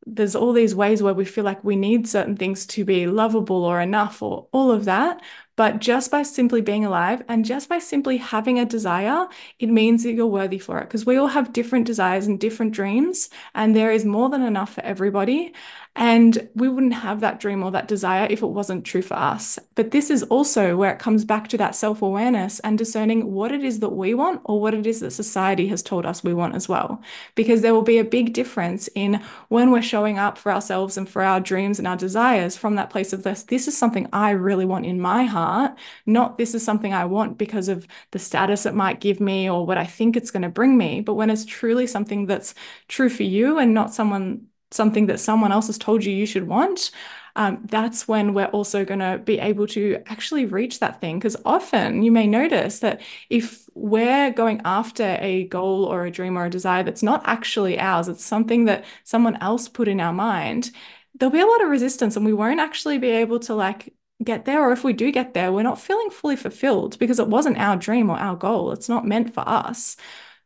there's 0.07 0.35
all 0.35 0.53
these 0.53 0.75
ways 0.75 1.03
where 1.03 1.15
we 1.15 1.25
feel 1.25 1.45
like 1.45 1.63
we 1.63 1.77
need 1.77 2.09
certain 2.09 2.37
things 2.37 2.67
to 2.67 2.85
be 2.85 3.07
lovable 3.07 3.65
or 3.65 3.81
enough 3.81 4.23
or 4.23 4.49
all 4.53 4.71
of 4.73 4.85
that. 4.87 5.23
But 5.55 5.81
just 5.81 6.11
by 6.11 6.23
simply 6.23 6.63
being 6.63 6.85
alive 6.85 7.23
and 7.29 7.45
just 7.45 7.69
by 7.69 7.79
simply 7.79 8.17
having 8.17 8.59
a 8.59 8.65
desire, 8.65 9.27
it 9.59 9.69
means 9.69 10.03
that 10.03 10.13
you're 10.13 10.27
worthy 10.27 10.59
for 10.59 10.79
it 10.79 10.85
because 10.85 11.05
we 11.05 11.17
all 11.17 11.29
have 11.29 11.53
different 11.53 11.87
desires 11.87 12.27
and 12.27 12.41
different 12.41 12.73
dreams, 12.73 13.29
and 13.55 13.77
there 13.77 13.93
is 13.93 14.05
more 14.05 14.31
than 14.31 14.43
enough 14.43 14.75
for 14.75 14.81
everybody. 14.83 15.53
And 15.95 16.49
we 16.55 16.71
wouldn't 16.71 16.95
have 16.95 17.21
that 17.21 17.39
dream 17.39 17.63
or 17.63 17.71
that 17.73 17.87
desire 17.87 18.27
if 18.31 18.43
it 18.43 18.47
wasn't 18.47 18.87
true 18.87 19.03
for 19.03 19.15
us. 19.15 19.59
But 19.75 19.91
this 19.91 20.09
is 20.09 20.23
also 20.25 20.75
where 20.75 20.91
it 20.91 20.99
comes 20.99 21.23
back 21.27 21.49
to 21.49 21.59
that 21.59 21.75
self 21.75 22.01
awareness 22.01 22.61
and 22.61 22.79
discerning 22.79 23.33
what 23.33 23.53
it 23.53 23.63
is 23.63 23.81
that 23.81 23.91
we 23.91 24.15
want 24.15 24.41
or 24.45 24.59
what 24.59 24.73
it 24.73 24.87
is 24.87 25.01
that 25.01 25.11
society 25.11 25.67
has 25.69 25.83
told 25.83 26.07
us 26.07 26.25
we 26.25 26.33
want 26.33 26.55
as 26.55 26.67
well. 26.67 27.03
Because 27.35 27.61
there 27.61 27.75
will 27.75 27.83
be 27.83 27.99
a 27.99 28.05
big 28.05 28.33
difference 28.33 28.89
in 28.95 29.23
when 29.49 29.71
we're 29.71 29.83
showing 29.83 30.19
up 30.19 30.39
for 30.39 30.51
ourselves 30.51 30.97
and 30.97 31.07
for 31.09 31.23
our 31.23 31.41
dreams 31.41 31.79
and 31.79 31.87
our 31.87 31.97
desires 31.97 32.57
from 32.57 32.77
that 32.77 32.89
place 32.89 33.13
of 33.13 33.23
this, 33.23 33.43
this 33.43 33.69
is 33.69 33.77
something 33.77 34.09
I 34.15 34.31
really 34.31 34.65
want 34.65 34.87
in 34.87 34.99
my 34.99 35.25
heart, 35.25 35.77
not 36.07 36.39
this 36.39 36.55
is 36.55 36.65
something 36.65 36.95
I 36.95 37.05
want 37.05 37.37
because 37.37 37.69
of 37.69 37.87
the 38.13 38.19
status 38.19 38.65
it 38.65 38.75
might 38.75 39.01
give 39.01 39.21
me 39.21 39.49
or 39.51 39.67
what 39.67 39.77
I 39.79 39.85
think 39.85 40.17
it's 40.17 40.31
going 40.31 40.43
to 40.43 40.49
bring 40.49 40.79
me. 40.79 41.03
But 41.03 41.15
when 41.15 41.29
it's 41.29 41.45
truly 41.45 41.87
something 41.87 42.27
that's 42.27 42.55
true 42.89 43.11
for 43.11 43.25
you 43.25 43.59
and 43.59 43.75
not 43.75 43.93
someone 43.93 44.47
something 44.73 45.07
that 45.07 45.21
someone 45.21 45.53
else 45.53 45.67
has 45.69 45.79
told 45.79 46.05
you 46.05 46.13
you 46.13 46.27
should 46.27 46.47
want, 46.49 46.91
um, 47.37 47.63
that's 47.65 48.07
when 48.07 48.35
we're 48.35 48.47
also 48.47 48.85
going 48.85 49.01
to 49.01 49.19
be 49.19 49.39
able 49.39 49.67
to 49.69 50.03
actually 50.07 50.45
reach 50.45 50.81
that 50.81 51.01
thing. 51.01 51.19
Because 51.19 51.37
often 51.45 52.03
you 52.03 52.13
may 52.13 52.27
notice 52.27 52.81
that 52.81 53.01
if 53.31 53.69
we're 53.75 54.31
going 54.31 54.61
after 54.65 55.17
a 55.21 55.45
goal 55.45 55.85
or 55.85 56.05
a 56.05 56.11
dream 56.11 56.37
or 56.37 56.45
a 56.47 56.51
desire 56.51 56.83
that's 56.83 57.03
not 57.03 57.23
actually 57.25 57.79
ours, 57.79 58.09
it's 58.09 58.25
something 58.25 58.67
that 58.67 58.85
someone 59.05 59.37
else 59.37 59.69
put 59.69 59.89
in 59.89 60.01
our 60.01 60.13
mind, 60.13 60.71
there'll 61.15 61.33
be 61.33 61.41
a 61.41 61.47
lot 61.47 61.63
of 61.63 61.71
resistance 61.71 62.17
and 62.17 62.27
we 62.27 62.33
won't 62.33 62.61
actually 62.61 62.99
be 62.99 63.11
able 63.11 63.39
to 63.41 63.55
like 63.55 63.95
get 64.23 64.45
there. 64.45 64.61
Or 64.63 64.73
if 64.73 64.85
we 64.85 64.93
do 64.93 65.11
get 65.11 65.35
there, 65.35 65.53
we're 65.53 65.63
not 65.63 65.81
feeling 65.81 66.11
fully 66.11 66.37
fulfilled 66.37 66.99
because 66.99 67.19
it 67.19 67.29
wasn't 67.29 67.59
our 67.59 67.77
dream 67.77 68.11
or 68.11 68.17
our 68.19 68.37
goal. 68.37 68.73
It's 68.73 68.89
not 68.89 69.07
meant 69.07 69.33
for 69.35 69.47
us. 69.49 69.97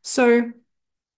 So, 0.02 0.52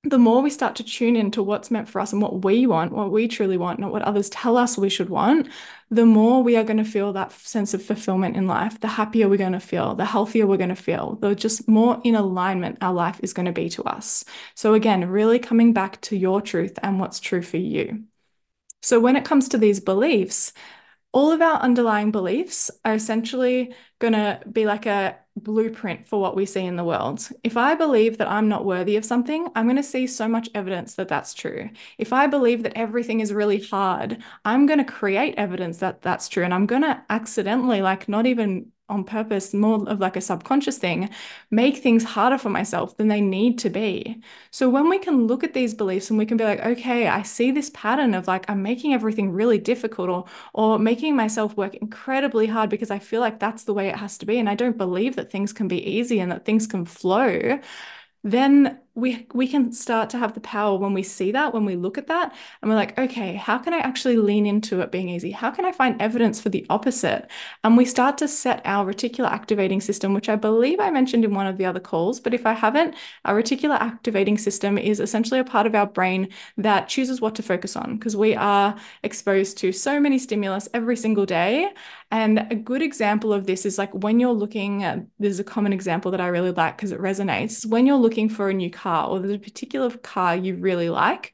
the 0.05 0.19
more 0.19 0.43
we 0.43 0.50
start 0.50 0.76
to 0.76 0.85
tune 0.85 1.17
into 1.17 1.43
what's 1.43 1.73
meant 1.73 1.88
for 1.88 2.00
us 2.00 2.12
and 2.12 2.23
what 2.23 2.45
we 2.45 2.67
want, 2.67 2.93
what 2.93 3.11
we 3.11 3.26
truly 3.26 3.57
want, 3.57 3.81
not 3.81 3.90
what 3.90 4.02
others 4.02 4.31
tell 4.31 4.57
us 4.57 4.78
we 4.78 4.88
should 4.88 5.11
want, 5.11 5.49
the 5.90 6.07
more 6.07 6.40
we 6.40 6.57
are 6.57 6.62
going 6.62 6.76
to 6.76 6.85
feel 6.85 7.12
that 7.12 7.33
sense 7.33 7.75
of 7.75 7.83
fulfillment 7.83 8.37
in 8.37 8.47
life, 8.47 8.78
the 8.78 8.87
happier 8.87 9.28
we're 9.28 9.37
going 9.37 9.52
to 9.52 9.61
feel, 9.61 9.97
the 9.97 10.05
healthier 10.05 10.47
we're 10.47 10.57
going 10.57 10.69
to 10.69 10.76
feel, 10.76 11.17
the 11.17 11.35
just 11.35 11.67
more 11.67 12.00
in 12.05 12.14
alignment 12.14 12.78
our 12.81 12.93
life 12.95 13.19
is 13.25 13.33
going 13.33 13.47
to 13.47 13.52
be 13.52 13.69
to 13.71 13.83
us. 13.85 14.25
So, 14.55 14.75
again, 14.75 15.09
really 15.09 15.40
coming 15.40 15.73
back 15.73 16.00
to 16.02 16.17
your 16.17 16.40
truth 16.40 16.78
and 16.81 17.00
what's 17.00 17.19
true 17.19 17.43
for 17.43 17.57
you. 17.57 18.05
So, 18.83 19.00
when 19.00 19.17
it 19.17 19.25
comes 19.25 19.49
to 19.49 19.59
these 19.59 19.81
beliefs, 19.81 20.52
all 21.12 21.32
of 21.32 21.40
our 21.40 21.58
underlying 21.60 22.10
beliefs 22.10 22.70
are 22.84 22.94
essentially 22.94 23.74
going 23.98 24.12
to 24.12 24.40
be 24.50 24.66
like 24.66 24.86
a 24.86 25.16
blueprint 25.36 26.06
for 26.06 26.20
what 26.20 26.36
we 26.36 26.44
see 26.44 26.64
in 26.64 26.76
the 26.76 26.84
world. 26.84 27.28
If 27.42 27.56
I 27.56 27.74
believe 27.74 28.18
that 28.18 28.28
I'm 28.28 28.48
not 28.48 28.64
worthy 28.64 28.96
of 28.96 29.04
something, 29.04 29.48
I'm 29.54 29.66
going 29.66 29.76
to 29.76 29.82
see 29.82 30.06
so 30.06 30.28
much 30.28 30.48
evidence 30.54 30.94
that 30.96 31.08
that's 31.08 31.34
true. 31.34 31.70
If 31.96 32.12
I 32.12 32.26
believe 32.26 32.62
that 32.64 32.76
everything 32.76 33.20
is 33.20 33.32
really 33.32 33.60
hard, 33.60 34.22
I'm 34.44 34.66
going 34.66 34.78
to 34.78 34.84
create 34.84 35.34
evidence 35.36 35.78
that 35.78 36.02
that's 36.02 36.28
true. 36.28 36.44
And 36.44 36.52
I'm 36.52 36.66
going 36.66 36.82
to 36.82 37.02
accidentally, 37.08 37.82
like, 37.82 38.08
not 38.08 38.26
even 38.26 38.72
on 38.88 39.04
purpose, 39.04 39.52
more 39.54 39.88
of 39.88 40.00
like 40.00 40.16
a 40.16 40.21
subconscious 40.21 40.78
thing, 40.78 41.11
make 41.50 41.78
things 41.78 42.04
harder 42.04 42.38
for 42.38 42.50
myself 42.50 42.97
than 42.97 43.09
they 43.09 43.21
need 43.21 43.59
to 43.61 43.71
be. 43.71 44.23
So 44.50 44.68
when 44.68 44.88
we 44.88 44.99
can 44.99 45.26
look 45.26 45.45
at 45.45 45.54
these 45.54 45.75
beliefs 45.75 46.11
and 46.11 46.18
we 46.18 46.26
can 46.26 46.37
be 46.37 46.45
like, 46.45 46.61
okay, 46.64 47.09
I 47.09 47.23
see 47.23 47.50
this 47.50 47.71
pattern 47.75 48.14
of 48.14 48.26
like 48.26 48.49
I'm 48.49 48.62
making 48.62 48.95
everything 48.95 49.33
really 49.33 49.59
difficult 49.59 50.09
or 50.09 50.25
or 50.54 50.78
making 50.78 51.16
myself 51.16 51.57
work 51.57 51.75
incredibly 51.76 52.47
hard 52.47 52.71
because 52.71 52.90
I 52.90 52.99
feel 52.99 53.21
like 53.21 53.38
that's 53.38 53.64
the 53.64 53.75
way 53.75 53.88
it 53.88 53.97
has 53.97 54.18
to 54.18 54.26
be. 54.26 54.38
And 54.38 54.49
I 54.49 54.54
don't 54.54 54.78
believe 54.78 55.16
that 55.16 55.30
things 55.30 55.52
can 55.52 55.68
be 55.68 55.83
easy 55.85 56.21
and 56.21 56.30
that 56.33 56.45
things 56.45 56.66
can 56.66 56.85
flow, 56.85 57.61
then 58.25 58.80
we 58.99 59.26
we 59.33 59.47
can 59.47 59.73
start 59.73 60.11
to 60.11 60.19
have 60.19 60.35
the 60.35 60.40
power 60.40 60.76
when 60.78 60.93
we 60.93 61.02
see 61.02 61.33
that 61.33 61.55
when 61.55 61.64
we 61.64 61.76
look 61.76 61.99
at 61.99 62.07
that 62.09 62.35
and 62.61 62.71
we're 62.71 62.76
like 62.76 62.99
okay 62.99 63.35
how 63.35 63.59
can 63.59 63.73
i 63.73 63.78
actually 63.78 64.17
lean 64.17 64.47
into 64.47 64.81
it 64.81 64.90
being 64.90 65.09
easy? 65.09 65.31
How 65.31 65.50
can 65.50 65.64
i 65.64 65.73
find 65.73 66.00
evidence 66.00 66.40
for 66.40 66.49
the 66.49 66.67
opposite? 66.69 67.28
And 67.64 67.76
we 67.76 67.85
start 67.85 68.19
to 68.19 68.28
set 68.28 68.61
our 68.64 68.85
reticular 68.90 69.31
activating 69.31 69.81
system 69.81 70.14
which 70.14 70.28
i 70.28 70.37
believe 70.37 70.81
i 70.81 70.90
mentioned 70.90 71.25
in 71.25 71.35
one 71.35 71.47
of 71.47 71.59
the 71.59 71.64
other 71.64 71.81
calls 71.81 72.21
but 72.21 72.35
if 72.35 72.47
i 72.47 72.52
haven't 72.52 72.95
our 73.25 73.40
reticular 73.40 73.81
activating 73.81 74.38
system 74.38 74.78
is 74.78 75.00
essentially 75.00 75.40
a 75.40 75.45
part 75.45 75.67
of 75.67 75.75
our 75.75 75.87
brain 75.87 76.28
that 76.57 76.88
chooses 76.88 77.21
what 77.21 77.35
to 77.35 77.43
focus 77.43 77.76
on 77.76 77.97
because 77.97 78.17
we 78.17 78.35
are 78.35 78.76
exposed 79.02 79.59
to 79.59 79.73
so 79.73 80.00
many 80.00 80.19
stimulus 80.19 80.69
every 80.75 80.97
single 80.97 81.26
day. 81.26 81.71
And 82.11 82.47
a 82.50 82.55
good 82.55 82.83
example 82.83 83.33
of 83.33 83.47
this 83.47 83.67
is 83.67 83.76
like 83.76 83.93
when 83.93 84.19
you're 84.19 84.33
looking 84.33 84.83
at, 84.83 85.05
there's 85.19 85.40
a 85.40 85.45
common 85.45 85.73
example 85.73 86.11
that 86.11 86.21
i 86.21 86.26
really 86.28 86.52
like 86.52 86.76
because 86.76 86.93
it 86.93 87.00
resonates 87.00 87.67
when 87.67 87.87
you're 87.87 87.97
looking 87.97 88.28
for 88.28 88.49
a 88.49 88.55
new 88.55 88.71
car 88.71 88.88
car 88.88 89.09
or 89.09 89.21
there's 89.21 89.35
a 89.35 89.38
particular 89.38 89.90
car 89.99 90.37
you 90.37 90.57
really 90.57 90.90
like, 90.90 91.33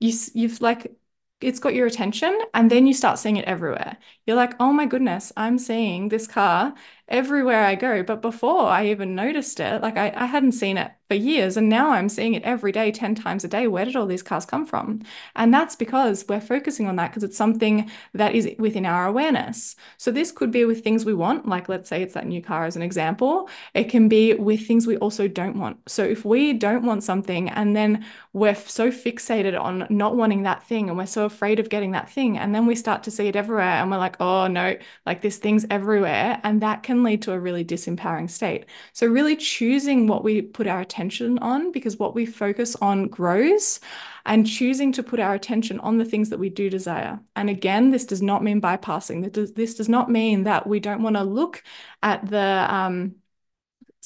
you 0.00 0.12
you've 0.34 0.60
like 0.60 0.92
it's 1.40 1.58
got 1.60 1.74
your 1.74 1.86
attention 1.86 2.38
and 2.54 2.70
then 2.70 2.86
you 2.86 2.94
start 2.94 3.18
seeing 3.18 3.36
it 3.36 3.44
everywhere. 3.44 3.96
You're 4.26 4.36
like, 4.36 4.54
"Oh 4.60 4.72
my 4.72 4.86
goodness, 4.86 5.32
I'm 5.36 5.58
seeing 5.58 6.08
this 6.08 6.26
car 6.26 6.74
everywhere 7.08 7.64
I 7.64 7.74
go. 7.74 8.02
But 8.02 8.22
before 8.22 8.68
I 8.68 8.86
even 8.86 9.14
noticed 9.14 9.60
it, 9.60 9.82
like 9.82 9.96
I, 9.96 10.12
I 10.14 10.26
hadn't 10.26 10.52
seen 10.52 10.76
it 10.76 10.92
for 11.08 11.14
years. 11.14 11.56
And 11.56 11.68
now 11.68 11.90
I'm 11.90 12.08
seeing 12.08 12.34
it 12.34 12.42
every 12.44 12.72
day, 12.72 12.90
10 12.90 13.14
times 13.14 13.44
a 13.44 13.48
day. 13.48 13.66
Where 13.66 13.84
did 13.84 13.96
all 13.96 14.06
these 14.06 14.22
cars 14.22 14.46
come 14.46 14.64
from? 14.64 15.02
And 15.36 15.52
that's 15.52 15.76
because 15.76 16.24
we're 16.28 16.40
focusing 16.40 16.86
on 16.86 16.96
that 16.96 17.10
because 17.10 17.22
it's 17.24 17.36
something 17.36 17.90
that 18.14 18.34
is 18.34 18.48
within 18.58 18.86
our 18.86 19.06
awareness. 19.06 19.76
So 19.98 20.10
this 20.10 20.32
could 20.32 20.50
be 20.50 20.64
with 20.64 20.82
things 20.82 21.04
we 21.04 21.14
want, 21.14 21.46
like 21.46 21.68
let's 21.68 21.88
say 21.88 22.02
it's 22.02 22.14
that 22.14 22.26
new 22.26 22.42
car 22.42 22.64
as 22.64 22.76
an 22.76 22.82
example. 22.82 23.50
It 23.74 23.84
can 23.84 24.08
be 24.08 24.34
with 24.34 24.66
things 24.66 24.86
we 24.86 24.96
also 24.96 25.28
don't 25.28 25.58
want. 25.58 25.88
So 25.88 26.02
if 26.04 26.24
we 26.24 26.54
don't 26.54 26.86
want 26.86 27.04
something 27.04 27.50
and 27.50 27.76
then 27.76 28.04
we're 28.32 28.54
so 28.54 28.90
fixated 28.90 29.60
on 29.60 29.86
not 29.90 30.16
wanting 30.16 30.42
that 30.44 30.62
thing 30.62 30.88
and 30.88 30.96
we're 30.96 31.06
so 31.06 31.24
afraid 31.24 31.60
of 31.60 31.68
getting 31.68 31.92
that 31.92 32.10
thing, 32.10 32.38
and 32.38 32.54
then 32.54 32.66
we 32.66 32.74
start 32.74 33.02
to 33.04 33.10
see 33.10 33.28
it 33.28 33.36
everywhere 33.36 33.64
and 33.64 33.90
we're 33.90 33.98
like, 33.98 34.16
oh 34.20 34.46
no, 34.46 34.76
like 35.04 35.20
this 35.20 35.36
thing's 35.36 35.66
everywhere. 35.70 36.40
And 36.42 36.62
that 36.62 36.82
can 36.82 36.93
can 36.94 37.02
lead 37.02 37.22
to 37.22 37.32
a 37.32 37.40
really 37.40 37.64
disempowering 37.64 38.30
state. 38.30 38.66
So, 38.92 39.06
really 39.06 39.36
choosing 39.36 40.06
what 40.06 40.24
we 40.24 40.42
put 40.42 40.66
our 40.66 40.80
attention 40.80 41.38
on, 41.40 41.72
because 41.72 41.98
what 41.98 42.14
we 42.14 42.24
focus 42.26 42.76
on 42.76 43.08
grows, 43.08 43.80
and 44.26 44.46
choosing 44.46 44.92
to 44.92 45.02
put 45.02 45.20
our 45.20 45.34
attention 45.34 45.80
on 45.80 45.98
the 45.98 46.04
things 46.04 46.30
that 46.30 46.38
we 46.38 46.48
do 46.48 46.70
desire. 46.70 47.20
And 47.36 47.50
again, 47.50 47.90
this 47.90 48.06
does 48.06 48.22
not 48.22 48.42
mean 48.42 48.60
bypassing. 48.60 49.54
This 49.54 49.74
does 49.74 49.88
not 49.88 50.10
mean 50.10 50.44
that 50.44 50.66
we 50.66 50.80
don't 50.80 51.02
want 51.02 51.16
to 51.16 51.24
look 51.24 51.62
at 52.02 52.26
the 52.30 52.66
um, 52.74 53.16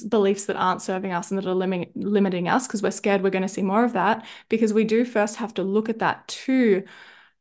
beliefs 0.08 0.46
that 0.46 0.56
aren't 0.56 0.82
serving 0.82 1.12
us 1.12 1.30
and 1.30 1.38
that 1.38 1.46
are 1.46 1.54
lim- 1.54 1.90
limiting 1.94 2.48
us 2.48 2.66
because 2.66 2.82
we're 2.82 2.90
scared 2.90 3.22
we're 3.22 3.30
going 3.30 3.42
to 3.42 3.48
see 3.48 3.62
more 3.62 3.84
of 3.84 3.92
that. 3.92 4.26
Because 4.48 4.72
we 4.72 4.84
do 4.84 5.04
first 5.04 5.36
have 5.36 5.54
to 5.54 5.62
look 5.62 5.88
at 5.88 6.00
that 6.00 6.26
to 6.28 6.84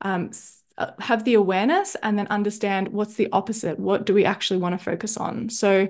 um, 0.01 0.31
Uh, 0.77 0.91
have 0.99 1.23
the 1.23 1.33
awareness 1.33 1.95
and 2.03 2.19
then 2.19 2.27
understand 2.27 2.89
what's 2.89 3.15
the 3.15 3.27
opposite. 3.31 3.79
What 3.79 4.05
do 4.05 4.13
we 4.13 4.25
actually 4.25 4.59
want 4.59 4.77
to 4.77 4.83
focus 4.83 5.17
on? 5.17 5.49
So 5.49 5.87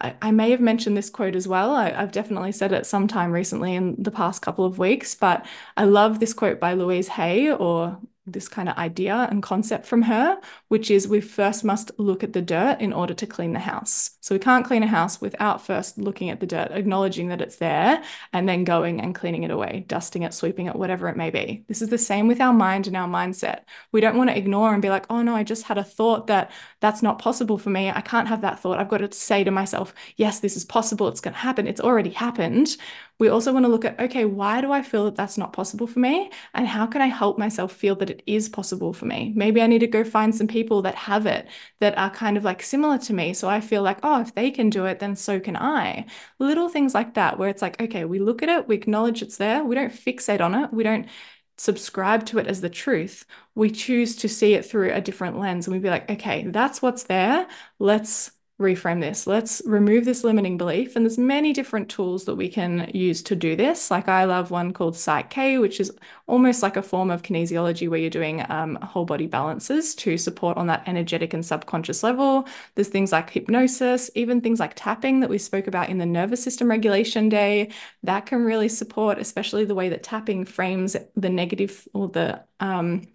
I, 0.00 0.14
I 0.20 0.30
may 0.32 0.50
have 0.50 0.60
mentioned 0.60 0.96
this 0.96 1.10
quote 1.10 1.36
as 1.36 1.46
well. 1.46 1.74
I, 1.74 1.90
have 1.90 2.12
definitely 2.12 2.52
said 2.52 2.72
it 2.72 2.86
sometime 2.86 3.30
recently 3.32 3.74
in 3.74 3.94
the 4.02 4.10
past 4.10 4.42
couple 4.42 4.64
of 4.64 4.78
weeks, 4.78 5.14
but 5.14 5.46
I 5.76 5.84
love 5.84 6.18
this 6.20 6.34
quote 6.34 6.58
by 6.58 6.74
Louise 6.74 7.08
Hay 7.08 7.52
or 7.52 7.98
this 8.26 8.48
kind 8.48 8.68
of 8.68 8.76
idea 8.76 9.28
and 9.30 9.42
concept 9.42 9.86
from 9.86 10.02
her, 10.02 10.38
which 10.68 10.90
is 10.90 11.06
we 11.06 11.20
first 11.20 11.64
must 11.64 11.90
look 11.98 12.24
at 12.24 12.32
the 12.32 12.40
dirt 12.40 12.80
in 12.80 12.92
order 12.92 13.12
to 13.14 13.26
clean 13.26 13.52
the 13.52 13.58
house. 13.58 14.16
So 14.20 14.34
we 14.34 14.38
can't 14.38 14.64
clean 14.64 14.82
a 14.82 14.86
house 14.86 15.20
without 15.20 15.64
first 15.64 15.98
looking 15.98 16.30
at 16.30 16.40
the 16.40 16.46
dirt, 16.46 16.70
acknowledging 16.72 17.28
that 17.28 17.42
it's 17.42 17.56
there, 17.56 18.02
and 18.32 18.48
then 18.48 18.64
going 18.64 19.00
and 19.00 19.14
cleaning 19.14 19.42
it 19.42 19.50
away, 19.50 19.84
dusting 19.86 20.22
it, 20.22 20.32
sweeping 20.32 20.66
it, 20.66 20.76
whatever 20.76 21.08
it 21.08 21.16
may 21.16 21.30
be. 21.30 21.64
This 21.68 21.82
is 21.82 21.90
the 21.90 21.98
same 21.98 22.26
with 22.26 22.40
our 22.40 22.54
mind 22.54 22.86
and 22.86 22.96
our 22.96 23.08
mindset. 23.08 23.60
We 23.92 24.00
don't 24.00 24.16
want 24.16 24.30
to 24.30 24.38
ignore 24.38 24.72
and 24.72 24.80
be 24.80 24.90
like, 24.90 25.06
oh 25.10 25.22
no, 25.22 25.34
I 25.34 25.42
just 25.42 25.64
had 25.64 25.78
a 25.78 25.84
thought 25.84 26.26
that 26.28 26.50
that's 26.80 27.02
not 27.02 27.18
possible 27.18 27.58
for 27.58 27.70
me. 27.70 27.90
I 27.90 28.00
can't 28.00 28.28
have 28.28 28.40
that 28.40 28.60
thought. 28.60 28.78
I've 28.78 28.88
got 28.88 28.98
to 28.98 29.12
say 29.12 29.44
to 29.44 29.50
myself, 29.50 29.94
yes, 30.16 30.40
this 30.40 30.56
is 30.56 30.64
possible. 30.64 31.08
It's 31.08 31.20
going 31.20 31.34
to 31.34 31.40
happen. 31.40 31.66
It's 31.66 31.80
already 31.80 32.10
happened 32.10 32.76
we 33.18 33.28
also 33.28 33.52
want 33.52 33.64
to 33.64 33.70
look 33.70 33.84
at 33.84 33.98
okay, 34.00 34.24
why 34.24 34.60
do 34.60 34.72
I 34.72 34.82
feel 34.82 35.04
that 35.04 35.16
that's 35.16 35.38
not 35.38 35.52
possible 35.52 35.86
for 35.86 36.00
me? 36.00 36.30
And 36.52 36.66
how 36.66 36.86
can 36.86 37.00
I 37.00 37.06
help 37.06 37.38
myself 37.38 37.72
feel 37.72 37.94
that 37.96 38.10
it 38.14 38.22
is 38.26 38.48
possible 38.48 38.92
for 38.92 39.06
me? 39.06 39.32
Maybe 39.34 39.60
I 39.60 39.66
need 39.66 39.80
to 39.80 39.86
go 39.86 40.04
find 40.04 40.34
some 40.34 40.46
people 40.46 40.82
that 40.82 40.94
have 40.94 41.26
it 41.26 41.46
that 41.80 41.96
are 41.98 42.10
kind 42.10 42.36
of 42.36 42.44
like 42.44 42.62
similar 42.62 42.98
to 42.98 43.12
me. 43.12 43.34
So 43.34 43.48
I 43.48 43.60
feel 43.60 43.82
like, 43.82 43.98
oh, 44.02 44.20
if 44.20 44.34
they 44.34 44.50
can 44.50 44.70
do 44.70 44.86
it, 44.86 44.98
then 45.00 45.16
so 45.16 45.40
can 45.40 45.56
I. 45.56 46.06
Little 46.38 46.68
things 46.68 46.94
like 46.94 47.14
that, 47.14 47.38
where 47.38 47.48
it's 47.48 47.62
like, 47.62 47.80
okay, 47.80 48.04
we 48.04 48.18
look 48.18 48.42
at 48.42 48.48
it, 48.48 48.68
we 48.68 48.76
acknowledge 48.76 49.22
it's 49.22 49.36
there, 49.36 49.64
we 49.64 49.74
don't 49.74 49.92
fixate 49.92 50.40
on 50.40 50.54
it, 50.54 50.72
we 50.72 50.82
don't 50.82 51.08
subscribe 51.56 52.26
to 52.26 52.38
it 52.38 52.46
as 52.46 52.60
the 52.60 52.70
truth. 52.70 53.24
We 53.54 53.70
choose 53.70 54.16
to 54.16 54.28
see 54.28 54.54
it 54.54 54.64
through 54.64 54.92
a 54.92 55.00
different 55.00 55.38
lens 55.38 55.66
and 55.66 55.74
we 55.74 55.80
be 55.80 55.90
like, 55.90 56.10
okay, 56.10 56.44
that's 56.48 56.82
what's 56.82 57.04
there. 57.04 57.46
Let's 57.78 58.32
reframe 58.60 59.00
this. 59.00 59.26
Let's 59.26 59.60
remove 59.66 60.04
this 60.04 60.22
limiting 60.22 60.56
belief. 60.56 60.94
And 60.94 61.04
there's 61.04 61.18
many 61.18 61.52
different 61.52 61.88
tools 61.88 62.24
that 62.26 62.36
we 62.36 62.48
can 62.48 62.88
use 62.94 63.20
to 63.24 63.34
do 63.34 63.56
this. 63.56 63.90
Like 63.90 64.08
I 64.08 64.24
love 64.24 64.52
one 64.52 64.72
called 64.72 64.96
Psych-K, 64.96 65.58
which 65.58 65.80
is 65.80 65.90
almost 66.28 66.62
like 66.62 66.76
a 66.76 66.82
form 66.82 67.10
of 67.10 67.22
kinesiology 67.22 67.88
where 67.88 67.98
you're 67.98 68.10
doing 68.10 68.44
um, 68.48 68.76
whole 68.76 69.04
body 69.04 69.26
balances 69.26 69.94
to 69.96 70.16
support 70.16 70.56
on 70.56 70.68
that 70.68 70.84
energetic 70.86 71.34
and 71.34 71.44
subconscious 71.44 72.04
level. 72.04 72.46
There's 72.76 72.88
things 72.88 73.10
like 73.10 73.30
hypnosis, 73.30 74.08
even 74.14 74.40
things 74.40 74.60
like 74.60 74.74
tapping 74.76 75.18
that 75.20 75.30
we 75.30 75.38
spoke 75.38 75.66
about 75.66 75.88
in 75.88 75.98
the 75.98 76.06
nervous 76.06 76.42
system 76.42 76.70
regulation 76.70 77.28
day. 77.28 77.70
That 78.04 78.26
can 78.26 78.44
really 78.44 78.68
support, 78.68 79.18
especially 79.18 79.64
the 79.64 79.74
way 79.74 79.88
that 79.88 80.04
tapping 80.04 80.44
frames 80.44 80.96
the 81.16 81.28
negative 81.28 81.88
or 81.92 82.08
the 82.08 82.44
um, 82.60 83.08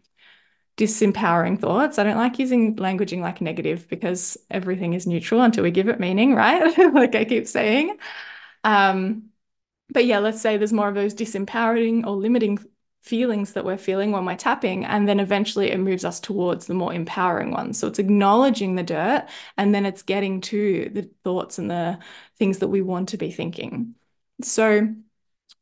disempowering 0.80 1.60
thoughts. 1.60 2.00
I 2.00 2.06
don't 2.06 2.18
like 2.18 2.40
using 2.40 2.78
languaging 2.78 3.20
like 3.20 3.42
negative 3.42 3.90
because 3.90 4.38
everything 4.50 4.94
is 4.94 5.06
neutral 5.06 5.42
until 5.42 5.64
we 5.64 5.72
give 5.72 5.90
it 5.90 6.00
meaning, 6.00 6.36
right? 6.36 6.76
like 6.94 7.16
I 7.16 7.26
keep 7.26 7.48
saying. 7.48 7.98
Um, 8.64 9.26
but 9.94 10.06
yeah, 10.06 10.20
let's 10.20 10.42
say 10.42 10.56
there's 10.56 10.74
more 10.74 10.88
of 10.88 10.96
those 10.96 11.14
disempowering 11.14 12.06
or 12.06 12.16
limiting 12.16 12.60
feelings 13.02 13.54
that 13.54 13.66
we're 13.66 13.78
feeling 13.78 14.12
when 14.12 14.26
we're 14.26 14.36
tapping. 14.38 14.86
And 14.86 15.08
then 15.08 15.20
eventually 15.20 15.70
it 15.72 15.80
moves 15.80 16.06
us 16.06 16.20
towards 16.22 16.68
the 16.68 16.74
more 16.74 16.94
empowering 16.94 17.52
ones. 17.52 17.78
So 17.78 17.88
it's 17.88 18.00
acknowledging 18.00 18.76
the 18.76 18.84
dirt 18.84 19.28
and 19.58 19.76
then 19.76 19.86
it's 19.86 20.04
getting 20.04 20.40
to 20.42 20.90
the 20.94 21.10
thoughts 21.26 21.58
and 21.60 21.70
the 21.70 22.00
things 22.38 22.60
that 22.60 22.68
we 22.70 22.82
want 22.82 23.10
to 23.10 23.18
be 23.18 23.32
thinking. 23.32 23.96
So 24.44 24.94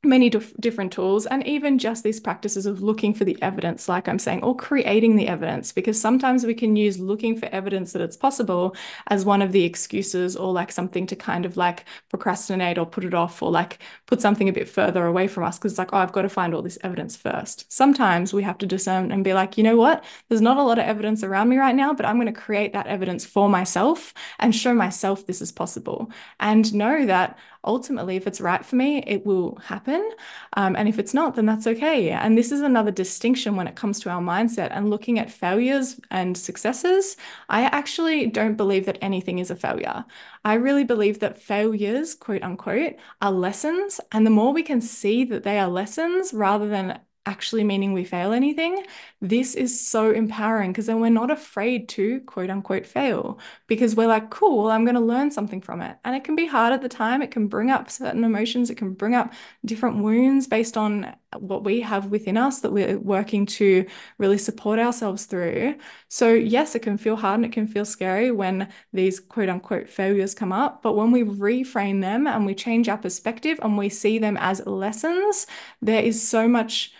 many 0.03 0.29
dif 0.29 0.55
different 0.59 0.91
tools 0.91 1.25
and 1.25 1.45
even 1.47 1.79
just 1.79 2.03
these 2.03 2.19
practices 2.19 2.65
of 2.65 2.81
looking 2.81 3.13
for 3.13 3.25
the 3.25 3.37
evidence 3.41 3.89
like 3.89 4.07
i'm 4.07 4.19
saying 4.19 4.43
or 4.43 4.55
creating 4.55 5.15
the 5.15 5.27
evidence 5.27 5.71
because 5.71 5.99
sometimes 5.99 6.45
we 6.45 6.53
can 6.53 6.75
use 6.75 6.99
looking 6.99 7.35
for 7.35 7.47
evidence 7.47 7.93
that 7.93 8.01
it's 8.01 8.15
possible 8.15 8.75
as 9.07 9.25
one 9.25 9.41
of 9.41 9.51
the 9.51 9.63
excuses 9.63 10.35
or 10.35 10.53
like 10.53 10.71
something 10.71 11.07
to 11.07 11.15
kind 11.15 11.45
of 11.45 11.57
like 11.57 11.85
procrastinate 12.09 12.77
or 12.77 12.85
put 12.85 13.03
it 13.03 13.13
off 13.15 13.41
or 13.41 13.49
like 13.49 13.79
put 14.05 14.21
something 14.21 14.47
a 14.47 14.53
bit 14.53 14.69
further 14.69 15.05
away 15.05 15.27
from 15.27 15.43
us 15.43 15.57
because 15.57 15.71
it's 15.71 15.79
like 15.79 15.93
oh 15.93 15.97
i've 15.97 16.13
got 16.13 16.21
to 16.21 16.29
find 16.29 16.53
all 16.53 16.61
this 16.61 16.77
evidence 16.83 17.15
first. 17.15 17.71
Sometimes 17.71 18.33
we 18.33 18.43
have 18.43 18.57
to 18.59 18.65
discern 18.65 19.11
and 19.11 19.23
be 19.23 19.33
like 19.33 19.57
you 19.57 19.63
know 19.63 19.77
what? 19.77 20.03
There's 20.29 20.41
not 20.41 20.57
a 20.57 20.63
lot 20.63 20.79
of 20.79 20.85
evidence 20.85 21.23
around 21.23 21.49
me 21.49 21.57
right 21.57 21.75
now 21.75 21.93
but 21.93 22.05
i'm 22.05 22.17
going 22.17 22.33
to 22.33 22.39
create 22.39 22.73
that 22.73 22.87
evidence 22.87 23.25
for 23.25 23.49
myself 23.49 24.13
and 24.39 24.55
show 24.55 24.73
myself 24.73 25.25
this 25.25 25.41
is 25.41 25.51
possible. 25.51 26.11
And 26.39 26.73
know 26.73 27.05
that 27.05 27.37
ultimately, 27.63 28.15
if 28.15 28.27
it's 28.27 28.41
right 28.41 28.63
for 28.65 28.75
me, 28.75 29.03
it 29.05 29.25
will 29.25 29.55
happen. 29.63 30.09
Um, 30.53 30.75
and 30.75 30.87
if 30.87 30.99
it's 30.99 31.13
not, 31.13 31.35
then 31.35 31.45
that's 31.45 31.67
okay. 31.67 32.09
And 32.09 32.37
this 32.37 32.51
is 32.51 32.61
another 32.61 32.91
distinction 32.91 33.55
when 33.55 33.67
it 33.67 33.75
comes 33.75 33.99
to 34.01 34.09
our 34.09 34.21
mindset 34.21 34.69
and 34.71 34.89
looking 34.89 35.19
at 35.19 35.31
failures 35.31 35.99
and 36.11 36.37
successes. 36.37 37.17
I 37.49 37.63
actually 37.63 38.27
don't 38.27 38.55
believe 38.55 38.85
that 38.85 38.97
anything 39.01 39.39
is 39.39 39.51
a 39.51 39.55
failure. 39.55 40.05
I 40.45 40.55
really 40.55 40.83
believe 40.83 41.19
that 41.19 41.41
failures, 41.41 42.15
quote 42.15 42.43
unquote, 42.43 42.95
are 43.21 43.31
lessons. 43.31 43.99
And 44.11 44.25
the 44.25 44.31
more 44.31 44.53
we 44.53 44.63
can 44.63 44.81
see 44.81 45.23
that 45.25 45.43
they 45.43 45.59
are 45.59 45.67
lessons 45.67 46.33
rather 46.33 46.67
than 46.67 46.99
actually 47.27 47.63
meaning 47.63 47.91
we 47.91 48.05
fail 48.05 48.31
anything, 48.31 48.85
this 49.19 49.55
is 49.55 49.85
so 49.85 50.11
empowering 50.11 50.71
because 50.71 50.85
then 50.85 50.99
we're 50.99 51.09
not 51.09 51.31
afraid 51.31 51.89
to 51.89 52.19
quote 52.21 52.51
unquote 52.51 52.85
fail 52.85 53.39
because 53.65 53.95
we're 53.95 54.07
like, 54.07 54.29
cool, 54.29 54.69
I'm 54.69 54.85
going 54.85 54.95
to 54.95 55.01
learn 55.01 55.31
something 55.31 55.59
from 55.59 55.81
it. 55.81 55.97
And 56.05 56.15
it 56.15 56.23
can 56.23 56.35
be 56.35 56.45
hard 56.45 56.71
at 56.71 56.83
the 56.83 56.89
time. 56.89 57.23
It 57.23 57.31
can 57.31 57.47
bring 57.47 57.71
up 57.71 57.89
certain 57.89 58.23
emotions, 58.23 58.69
it 58.69 58.75
can 58.75 58.93
bring 58.93 59.15
up 59.15 59.33
different 59.65 60.03
wounds 60.03 60.45
based 60.47 60.77
on 60.77 61.15
what 61.39 61.63
we 61.63 61.81
have 61.81 62.07
within 62.07 62.37
us 62.37 62.59
that 62.59 62.71
we're 62.71 62.97
working 62.99 63.45
to 63.45 63.85
really 64.19 64.37
support 64.37 64.79
ourselves 64.79 65.25
through. 65.25 65.75
So, 66.09 66.33
yes, 66.33 66.75
it 66.75 66.83
can 66.83 66.97
feel 66.97 67.15
hard 67.15 67.39
and 67.39 67.45
it 67.45 67.51
can 67.51 67.67
feel 67.67 67.85
scary 67.85 68.31
when 68.31 68.69
these 68.93 69.19
quote 69.19 69.49
unquote 69.49 69.89
failures 69.89 70.35
come 70.35 70.51
up. 70.51 70.83
But 70.83 70.95
when 70.95 71.11
we 71.11 71.23
reframe 71.23 72.01
them 72.01 72.27
and 72.27 72.45
we 72.45 72.53
change 72.53 72.87
our 72.87 72.97
perspective 72.97 73.59
and 73.63 73.77
we 73.77 73.89
see 73.89 74.19
them 74.19 74.37
as 74.37 74.65
lessons, 74.65 75.47
there 75.81 76.03
is 76.03 76.25
so 76.25 76.47
much 76.47 76.93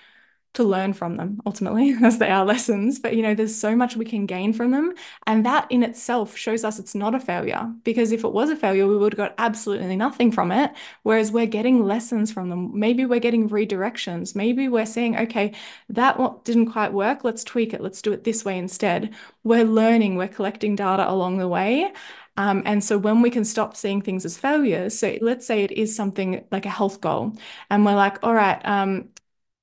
to 0.58 0.64
learn 0.64 0.92
from 0.92 1.18
them 1.18 1.40
ultimately 1.46 1.96
as 2.04 2.18
they 2.18 2.30
are 2.30 2.44
lessons. 2.44 3.00
But 3.00 3.16
you 3.16 3.22
know 3.22 3.34
there's 3.34 3.56
so 3.56 3.76
much 3.76 3.96
we 3.96 4.06
can 4.06 4.26
gain 4.26 4.54
from 4.54 4.72
them. 4.72 4.94
And 5.26 5.46
that 5.46 5.68
in 5.70 5.84
itself 5.84 6.36
shows 6.36 6.64
us 6.64 6.80
it's 6.80 6.96
not 6.96 7.16
a 7.16 7.20
failure 7.20 7.72
because 7.84 8.12
if 8.12 8.24
it 8.24 8.34
was 8.34 8.50
a 8.50 8.56
failure 8.56 8.88
we 8.88 8.98
would 8.98 9.14
have 9.14 9.18
got 9.18 9.36
absolutely 9.38 9.96
nothing 9.96 10.32
from 10.32 10.52
it. 10.52 10.72
Whereas 11.04 11.32
we're 11.32 11.46
getting 11.46 11.86
lessons 11.86 12.32
from 12.32 12.50
them. 12.50 12.78
Maybe 12.78 13.06
we're 13.06 13.20
getting 13.20 13.50
redirections. 13.50 14.36
Maybe 14.36 14.68
we're 14.68 14.86
saying 14.86 15.18
okay 15.18 15.54
that 15.90 16.18
didn't 16.44 16.72
quite 16.72 16.92
work. 16.94 17.24
Let's 17.24 17.44
tweak 17.44 17.74
it. 17.74 17.82
Let's 17.82 18.02
do 18.02 18.12
it 18.12 18.24
this 18.24 18.44
way 18.44 18.58
instead. 18.58 19.14
We're 19.44 19.66
learning. 19.66 20.16
We're 20.16 20.28
collecting 20.28 20.76
data 20.76 21.10
along 21.10 21.38
the 21.38 21.48
way. 21.48 21.92
Um, 22.38 22.62
and 22.66 22.84
so 22.84 23.00
when 23.00 23.22
we 23.22 23.32
can 23.32 23.44
stop 23.44 23.76
seeing 23.76 24.02
things 24.02 24.24
as 24.24 24.38
failures, 24.38 24.98
so 24.98 25.18
let's 25.22 25.46
say 25.46 25.64
it 25.64 25.72
is 25.72 25.96
something 25.96 26.46
like 26.52 26.68
a 26.68 26.70
health 26.70 27.02
goal, 27.02 27.34
and 27.72 27.84
we're 27.84 27.96
like, 27.96 28.20
all 28.24 28.34
right, 28.34 28.64
um, 28.64 29.10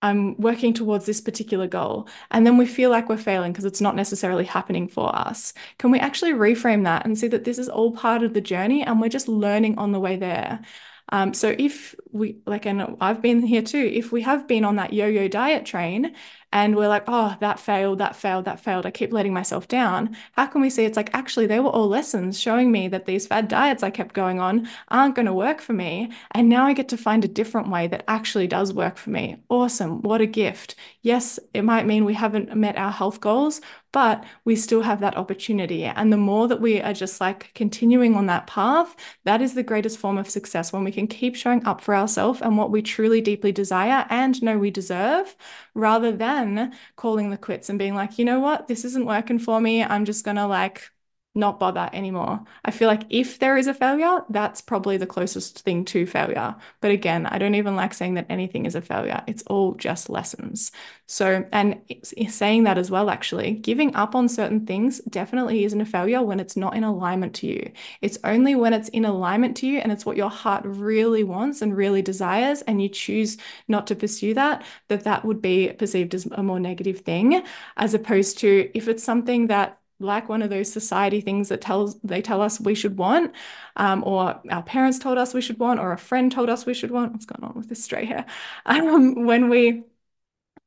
I'm 0.04 0.36
working 0.38 0.74
towards 0.74 1.06
this 1.06 1.22
particular 1.22 1.66
goal. 1.66 2.08
And 2.30 2.46
then 2.46 2.58
we 2.58 2.66
feel 2.66 2.90
like 2.90 3.08
we're 3.08 3.16
failing 3.16 3.52
because 3.52 3.64
it's 3.64 3.80
not 3.80 3.96
necessarily 3.96 4.44
happening 4.44 4.86
for 4.86 5.14
us. 5.16 5.54
Can 5.78 5.90
we 5.90 5.98
actually 5.98 6.32
reframe 6.32 6.84
that 6.84 7.06
and 7.06 7.18
see 7.18 7.28
that 7.28 7.44
this 7.44 7.58
is 7.58 7.70
all 7.70 7.92
part 7.92 8.22
of 8.22 8.34
the 8.34 8.40
journey 8.42 8.82
and 8.82 9.00
we're 9.00 9.08
just 9.08 9.28
learning 9.28 9.78
on 9.78 9.92
the 9.92 10.00
way 10.00 10.16
there? 10.16 10.60
Um, 11.08 11.32
so 11.32 11.54
if 11.58 11.94
we 12.14 12.36
like, 12.46 12.64
and 12.64 12.96
I've 13.00 13.20
been 13.20 13.42
here 13.42 13.62
too, 13.62 13.90
if 13.92 14.12
we 14.12 14.22
have 14.22 14.46
been 14.46 14.64
on 14.64 14.76
that 14.76 14.92
yo-yo 14.92 15.26
diet 15.28 15.66
train 15.66 16.14
and 16.52 16.76
we're 16.76 16.86
like, 16.86 17.02
oh, 17.08 17.36
that 17.40 17.58
failed, 17.58 17.98
that 17.98 18.14
failed, 18.14 18.44
that 18.44 18.60
failed. 18.60 18.86
I 18.86 18.92
keep 18.92 19.12
letting 19.12 19.34
myself 19.34 19.66
down. 19.66 20.16
How 20.32 20.46
can 20.46 20.60
we 20.60 20.70
see 20.70 20.84
it's 20.84 20.96
like, 20.96 21.12
actually, 21.12 21.46
they 21.46 21.58
were 21.58 21.70
all 21.70 21.88
lessons 21.88 22.38
showing 22.38 22.70
me 22.70 22.86
that 22.88 23.06
these 23.06 23.26
fad 23.26 23.48
diets 23.48 23.82
I 23.82 23.90
kept 23.90 24.14
going 24.14 24.38
on 24.38 24.68
aren't 24.86 25.16
going 25.16 25.26
to 25.26 25.32
work 25.32 25.60
for 25.60 25.72
me. 25.72 26.12
And 26.30 26.48
now 26.48 26.64
I 26.64 26.72
get 26.72 26.88
to 26.90 26.96
find 26.96 27.24
a 27.24 27.28
different 27.28 27.70
way 27.70 27.88
that 27.88 28.04
actually 28.06 28.46
does 28.46 28.72
work 28.72 28.96
for 28.98 29.10
me. 29.10 29.38
Awesome. 29.48 30.00
What 30.02 30.20
a 30.20 30.26
gift. 30.26 30.76
Yes, 31.02 31.40
it 31.52 31.62
might 31.62 31.86
mean 31.86 32.04
we 32.04 32.14
haven't 32.14 32.54
met 32.54 32.78
our 32.78 32.92
health 32.92 33.20
goals, 33.20 33.60
but 33.90 34.24
we 34.44 34.54
still 34.54 34.82
have 34.82 35.00
that 35.00 35.16
opportunity. 35.16 35.84
And 35.84 36.12
the 36.12 36.16
more 36.16 36.46
that 36.46 36.60
we 36.60 36.80
are 36.80 36.92
just 36.92 37.20
like 37.20 37.50
continuing 37.54 38.14
on 38.14 38.26
that 38.26 38.46
path, 38.46 38.94
that 39.24 39.42
is 39.42 39.54
the 39.54 39.62
greatest 39.64 39.98
form 39.98 40.18
of 40.18 40.30
success 40.30 40.72
when 40.72 40.84
we 40.84 40.92
can 40.92 41.08
keep 41.08 41.34
showing 41.34 41.64
up 41.66 41.80
for 41.80 41.94
ourselves 41.96 42.03
and 42.42 42.56
what 42.56 42.70
we 42.70 42.82
truly 42.82 43.20
deeply 43.20 43.52
desire 43.52 44.06
and 44.10 44.42
know 44.42 44.58
we 44.58 44.70
deserve, 44.70 45.36
rather 45.74 46.12
than 46.12 46.72
calling 46.96 47.30
the 47.30 47.36
quits 47.36 47.68
and 47.68 47.78
being 47.78 47.94
like, 47.94 48.18
you 48.18 48.24
know 48.24 48.40
what, 48.40 48.68
this 48.68 48.84
isn't 48.84 49.06
working 49.06 49.38
for 49.38 49.60
me. 49.60 49.82
I'm 49.82 50.04
just 50.04 50.24
going 50.24 50.36
to 50.36 50.46
like 50.46 50.90
not 51.34 51.58
bother 51.58 51.90
anymore. 51.92 52.44
I 52.64 52.70
feel 52.70 52.86
like 52.86 53.02
if 53.10 53.40
there 53.40 53.56
is 53.56 53.66
a 53.66 53.74
failure, 53.74 54.22
that's 54.30 54.60
probably 54.60 54.96
the 54.96 55.06
closest 55.06 55.60
thing 55.60 55.84
to 55.86 56.06
failure. 56.06 56.54
But 56.80 56.92
again, 56.92 57.26
I 57.26 57.38
don't 57.38 57.56
even 57.56 57.74
like 57.74 57.92
saying 57.92 58.14
that 58.14 58.26
anything 58.28 58.66
is 58.66 58.76
a 58.76 58.80
failure. 58.80 59.22
It's 59.26 59.42
all 59.44 59.74
just 59.74 60.08
lessons. 60.08 60.70
So, 61.06 61.44
and 61.52 61.80
saying 62.28 62.64
that 62.64 62.78
as 62.78 62.90
well, 62.90 63.10
actually, 63.10 63.52
giving 63.52 63.94
up 63.96 64.14
on 64.14 64.28
certain 64.28 64.64
things 64.64 65.00
definitely 65.00 65.64
isn't 65.64 65.80
a 65.80 65.84
failure 65.84 66.22
when 66.22 66.38
it's 66.38 66.56
not 66.56 66.76
in 66.76 66.84
alignment 66.84 67.34
to 67.36 67.46
you. 67.46 67.72
It's 68.00 68.18
only 68.22 68.54
when 68.54 68.72
it's 68.72 68.88
in 68.90 69.04
alignment 69.04 69.56
to 69.58 69.66
you 69.66 69.78
and 69.78 69.90
it's 69.90 70.06
what 70.06 70.16
your 70.16 70.30
heart 70.30 70.62
really 70.64 71.24
wants 71.24 71.62
and 71.62 71.76
really 71.76 72.00
desires, 72.00 72.62
and 72.62 72.80
you 72.80 72.88
choose 72.88 73.36
not 73.66 73.86
to 73.88 73.96
pursue 73.96 74.34
that, 74.34 74.64
that 74.88 75.04
that 75.04 75.24
would 75.24 75.42
be 75.42 75.72
perceived 75.72 76.14
as 76.14 76.26
a 76.26 76.42
more 76.42 76.60
negative 76.60 77.00
thing, 77.00 77.42
as 77.76 77.92
opposed 77.92 78.38
to 78.38 78.70
if 78.72 78.88
it's 78.88 79.02
something 79.02 79.48
that 79.48 79.78
like 80.00 80.28
one 80.28 80.42
of 80.42 80.50
those 80.50 80.72
society 80.72 81.20
things 81.20 81.48
that 81.48 81.60
tells 81.60 81.98
they 82.00 82.20
tell 82.22 82.42
us 82.42 82.60
we 82.60 82.74
should 82.74 82.98
want, 82.98 83.32
um, 83.76 84.02
or 84.04 84.40
our 84.50 84.62
parents 84.62 84.98
told 84.98 85.18
us 85.18 85.34
we 85.34 85.40
should 85.40 85.58
want, 85.58 85.80
or 85.80 85.92
a 85.92 85.98
friend 85.98 86.30
told 86.32 86.50
us 86.50 86.66
we 86.66 86.74
should 86.74 86.90
want. 86.90 87.12
What's 87.12 87.26
going 87.26 87.44
on 87.48 87.56
with 87.56 87.68
this 87.68 87.84
straight 87.84 88.08
hair? 88.08 88.26
Um, 88.66 89.24
when 89.26 89.48
we 89.48 89.84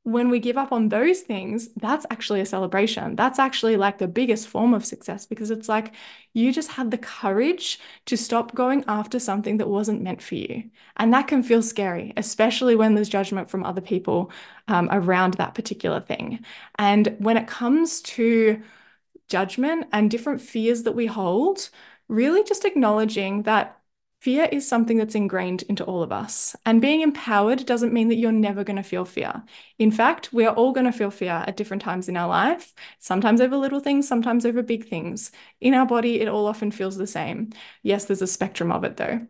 when 0.03 0.29
we 0.29 0.39
give 0.39 0.57
up 0.57 0.71
on 0.71 0.87
those 0.87 1.19
things, 1.19 1.67
that's 1.75 2.05
actually 2.09 2.39
a 2.39 2.45
celebration. 2.45 3.17
That's 3.17 3.39
actually 3.39 3.75
like 3.75 3.97
the 3.97 4.07
biggest 4.07 4.47
form 4.47 4.73
of 4.73 4.85
success 4.85 5.25
because 5.25 5.51
it's 5.51 5.67
like 5.67 5.93
you 6.33 6.53
just 6.53 6.71
had 6.71 6.91
the 6.91 6.97
courage 6.97 7.77
to 8.05 8.15
stop 8.15 8.55
going 8.55 8.85
after 8.87 9.19
something 9.19 9.57
that 9.57 9.67
wasn't 9.67 10.01
meant 10.01 10.21
for 10.21 10.35
you. 10.35 10.63
And 10.95 11.13
that 11.13 11.27
can 11.27 11.43
feel 11.43 11.61
scary, 11.61 12.13
especially 12.15 12.73
when 12.73 12.95
there's 12.95 13.09
judgment 13.09 13.49
from 13.49 13.65
other 13.65 13.81
people 13.81 14.31
um, 14.69 14.87
around 14.93 15.33
that 15.35 15.55
particular 15.55 15.99
thing. 15.99 16.39
And 16.79 17.13
when 17.19 17.35
it 17.35 17.47
comes 17.47 18.01
to 18.03 18.61
judgment 19.27 19.87
and 19.91 20.09
different 20.11 20.41
fears 20.41 20.83
that 20.83 20.93
we 20.95 21.05
hold, 21.05 21.69
really 22.07 22.43
just 22.43 22.65
acknowledging 22.65 23.43
that 23.43 23.79
fear 24.19 24.49
is 24.51 24.67
something 24.67 24.97
that's 24.97 25.15
ingrained 25.15 25.61
into 25.63 25.83
all 25.83 26.01
of 26.01 26.11
us. 26.11 26.55
And 26.65 26.81
being 26.81 27.01
empowered 27.01 27.65
doesn't 27.65 27.93
mean 27.93 28.07
that 28.09 28.15
you're 28.15 28.31
never 28.31 28.63
going 28.63 28.77
to 28.77 28.83
feel 28.83 29.05
fear. 29.05 29.43
In 29.77 29.91
fact, 29.91 30.33
we 30.33 30.45
are 30.45 30.55
all 30.55 30.71
going 30.71 30.85
to 30.85 30.91
feel 30.91 31.11
fear 31.11 31.43
at 31.45 31.55
different 31.55 31.83
times 31.83 32.09
in 32.09 32.17
our 32.17 32.27
life, 32.27 32.73
sometimes 32.99 33.41
over 33.41 33.57
little 33.57 33.79
things, 33.79 34.07
sometimes 34.07 34.45
over 34.45 34.63
big 34.63 34.87
things. 34.87 35.31
In 35.61 35.73
our 35.73 35.85
body, 35.85 36.19
it 36.21 36.27
all 36.27 36.47
often 36.47 36.71
feels 36.71 36.97
the 36.97 37.07
same. 37.07 37.51
Yes, 37.83 38.05
there's 38.05 38.21
a 38.23 38.27
spectrum 38.27 38.71
of 38.71 38.83
it 38.83 38.97
though. 38.97 39.27